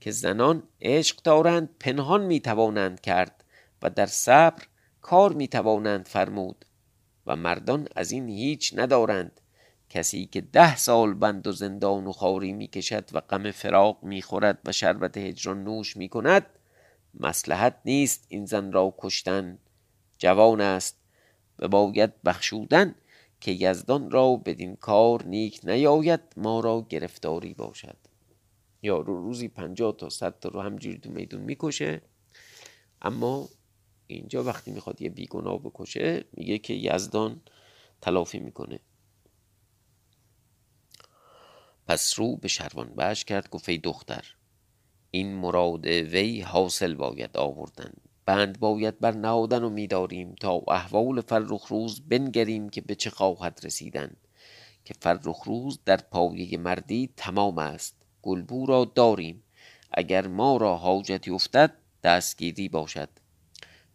که 0.00 0.10
زنان 0.10 0.62
عشق 0.80 1.22
دارند 1.22 1.68
پنهان 1.80 2.24
می‌توانند 2.24 3.00
کرد. 3.00 3.41
و 3.82 3.90
در 3.90 4.06
صبر 4.06 4.62
کار 5.00 5.32
می‌توانند 5.32 6.06
فرمود 6.06 6.64
و 7.26 7.36
مردان 7.36 7.88
از 7.96 8.10
این 8.12 8.28
هیچ 8.28 8.74
ندارند. 8.76 9.40
کسی 9.90 10.26
که 10.26 10.40
ده 10.40 10.76
سال 10.76 11.14
بند 11.14 11.46
و 11.46 11.52
زندان 11.52 12.06
و 12.06 12.12
خاری 12.12 12.52
می‌کشد 12.52 13.08
و 13.12 13.20
غم 13.20 13.50
فراق 13.50 13.98
می‌خورد 14.02 14.58
و 14.64 14.72
شربت 14.72 15.16
هجران 15.16 15.64
نوش 15.64 15.96
می‌کند 15.96 16.46
مسلحت 17.14 17.76
نیست 17.84 18.26
این 18.28 18.46
زن 18.46 18.72
را 18.72 18.94
کشتن. 18.98 19.58
جوان 20.18 20.60
است. 20.60 20.98
و 21.58 21.68
باید 21.68 22.22
بخشودن 22.22 22.94
که 23.40 23.50
یزدان 23.50 24.10
را 24.10 24.36
بدین 24.36 24.76
کار 24.76 25.24
نیک 25.24 25.60
نیاید 25.64 26.20
ما 26.36 26.60
را 26.60 26.86
گرفتاری 26.88 27.54
باشد. 27.54 27.96
یا 28.82 28.98
رو 28.98 29.22
روزی 29.22 29.48
پنجاه 29.48 29.96
تا 29.96 30.08
صد 30.08 30.38
تا 30.40 30.48
رو 30.48 30.60
همجوری 30.60 30.98
تو 30.98 31.10
میدون 31.10 31.40
می‌کشه 31.40 32.02
اما 33.02 33.48
اینجا 34.12 34.44
وقتی 34.44 34.70
می‌خواد 34.70 35.02
یه 35.02 35.10
بیگناه 35.10 35.58
بکشه 35.58 36.24
میگه 36.32 36.58
که 36.58 36.74
یزدان 36.74 37.40
تلافی 38.00 38.38
می‌کنه. 38.38 38.80
پس 41.86 42.18
رو 42.18 42.36
به 42.36 42.48
شروان 42.48 42.94
بش 42.94 43.24
کرد 43.24 43.50
گفت 43.50 43.68
ای 43.68 43.78
دختر 43.78 44.24
این 45.10 45.34
مراد 45.34 45.86
وی 45.86 46.40
حاصل 46.40 46.94
باید 46.94 47.36
آوردن. 47.36 47.92
بند 48.26 48.58
باید 48.58 49.00
بر 49.00 49.12
نهادن 49.12 49.62
و 49.62 49.68
میداریم 49.68 50.34
تا 50.40 50.62
احوال 50.68 51.20
فرخ 51.20 51.66
روز 51.66 52.08
بنگریم 52.08 52.68
که 52.68 52.80
به 52.80 52.94
چه 52.94 53.10
خواهد 53.10 53.60
رسیدن. 53.62 54.16
که 54.84 54.94
فرخ 55.00 55.42
روز 55.44 55.80
در 55.84 55.96
پایه 55.96 56.58
مردی 56.58 57.10
تمام 57.16 57.58
است. 57.58 58.06
گلبو 58.22 58.66
را 58.66 58.84
داریم. 58.84 59.42
اگر 59.90 60.26
ما 60.26 60.56
را 60.56 60.76
حاجتی 60.76 61.30
افتد 61.30 61.76
دستگیری 62.02 62.68
باشد. 62.68 63.08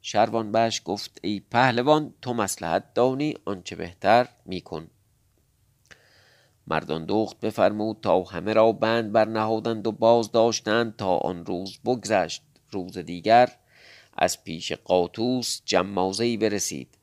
شروان 0.09 0.51
بش 0.51 0.81
گفت 0.85 1.19
ای 1.23 1.39
پهلوان 1.51 2.13
تو 2.21 2.33
مسلحت 2.33 2.93
دانی 2.93 3.35
آنچه 3.45 3.75
بهتر 3.75 4.27
میکن. 4.45 4.87
مردان 6.67 7.05
دخت 7.05 7.39
بفرمود 7.39 7.97
تا 8.01 8.23
همه 8.23 8.53
را 8.53 8.71
بند 8.71 9.11
برنهادند 9.11 9.87
و 9.87 9.91
باز 9.91 10.31
داشتند 10.31 10.95
تا 10.95 11.17
آن 11.17 11.45
روز 11.45 11.79
بگذشت. 11.85 12.41
روز 12.71 12.97
دیگر 12.97 13.51
از 14.17 14.43
پیش 14.43 14.71
قاطوس 14.71 15.61
جمازهای 15.65 16.37
برسید. 16.37 16.96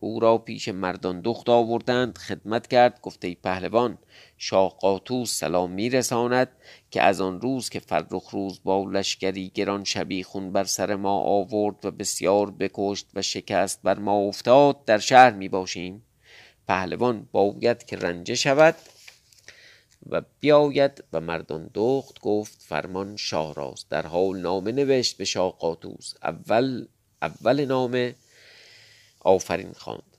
او 0.00 0.20
را 0.20 0.38
پیش 0.38 0.68
مردان 0.68 1.20
دخت 1.20 1.48
آوردند 1.48 2.18
خدمت 2.18 2.66
کرد 2.66 3.00
گفته 3.00 3.34
پهلوان 3.34 3.98
شاه 4.38 4.76
قاطوس 4.80 5.38
سلام 5.38 5.70
میرساند 5.70 6.48
که 6.90 7.02
از 7.02 7.20
آن 7.20 7.40
روز 7.40 7.68
که 7.68 7.80
فرخ 7.80 8.30
روز 8.30 8.60
با 8.64 8.84
لشکری 8.92 9.48
گران 9.54 9.84
شبیخون 9.84 10.52
بر 10.52 10.64
سر 10.64 10.96
ما 10.96 11.20
آورد 11.20 11.84
و 11.84 11.90
بسیار 11.90 12.50
بکشت 12.50 13.06
و 13.14 13.22
شکست 13.22 13.80
بر 13.82 13.98
ما 13.98 14.16
افتاد 14.18 14.84
در 14.84 14.98
شهر 14.98 15.30
می 15.30 15.48
باشیم؟ 15.48 16.02
پهلوان 16.68 17.28
باید 17.32 17.84
که 17.84 17.96
رنجه 17.96 18.34
شود 18.34 18.74
و 20.06 20.22
بیاید 20.40 21.04
و 21.12 21.20
مردان 21.20 21.70
دخت 21.74 22.20
گفت 22.20 22.62
فرمان 22.62 23.16
شاه 23.16 23.54
راست. 23.54 23.90
در 23.90 24.06
حال 24.06 24.40
نامه 24.40 24.72
نوشت 24.72 25.16
به 25.16 25.24
شاه 25.24 25.58
قاطوس 25.58 26.14
اول 26.22 26.86
اول 27.22 27.64
نامه 27.64 28.14
آفرین 29.20 29.72
خواند. 29.72 30.16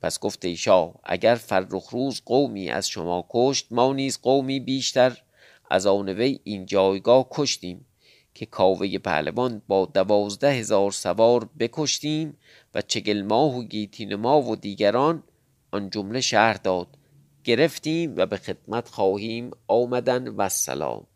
پس 0.00 0.18
گفت 0.18 0.44
ای 0.44 0.56
شاه 0.56 0.94
اگر 1.04 1.34
فرخ 1.34 1.88
روز 1.90 2.22
قومی 2.24 2.70
از 2.70 2.88
شما 2.88 3.26
کشت 3.30 3.66
ما 3.70 3.92
نیز 3.92 4.18
قومی 4.22 4.60
بیشتر. 4.60 5.22
از 5.70 5.86
آن 5.86 6.08
وی 6.08 6.40
این 6.44 6.66
جایگاه 6.66 7.26
کشتیم 7.30 7.86
که 8.34 8.46
کاوه 8.46 8.98
پهلوان 8.98 9.62
با 9.68 9.86
دوازده 9.86 10.52
هزار 10.52 10.90
سوار 10.90 11.44
بکشتیم 11.58 12.36
و 12.74 12.82
چگل 12.82 13.22
ماه 13.22 13.56
و 13.58 13.64
گیتین 13.64 14.14
ما 14.14 14.42
و 14.42 14.56
دیگران 14.56 15.22
آن 15.70 15.90
جمله 15.90 16.20
شهر 16.20 16.54
داد. 16.54 16.98
گرفتیم 17.44 18.14
و 18.16 18.26
به 18.26 18.36
خدمت 18.36 18.88
خواهیم 18.88 19.50
آمدن 19.68 20.28
و 20.28 20.48
سلام. 20.48 21.06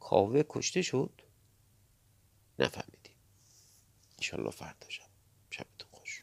کاوه 0.00 0.42
کشته 0.48 0.82
شد؟ 0.82 1.10
نفهمیدیم. 2.58 3.16
انشالله 4.18 4.50
فردا 4.50 4.88
شبتون 4.88 5.07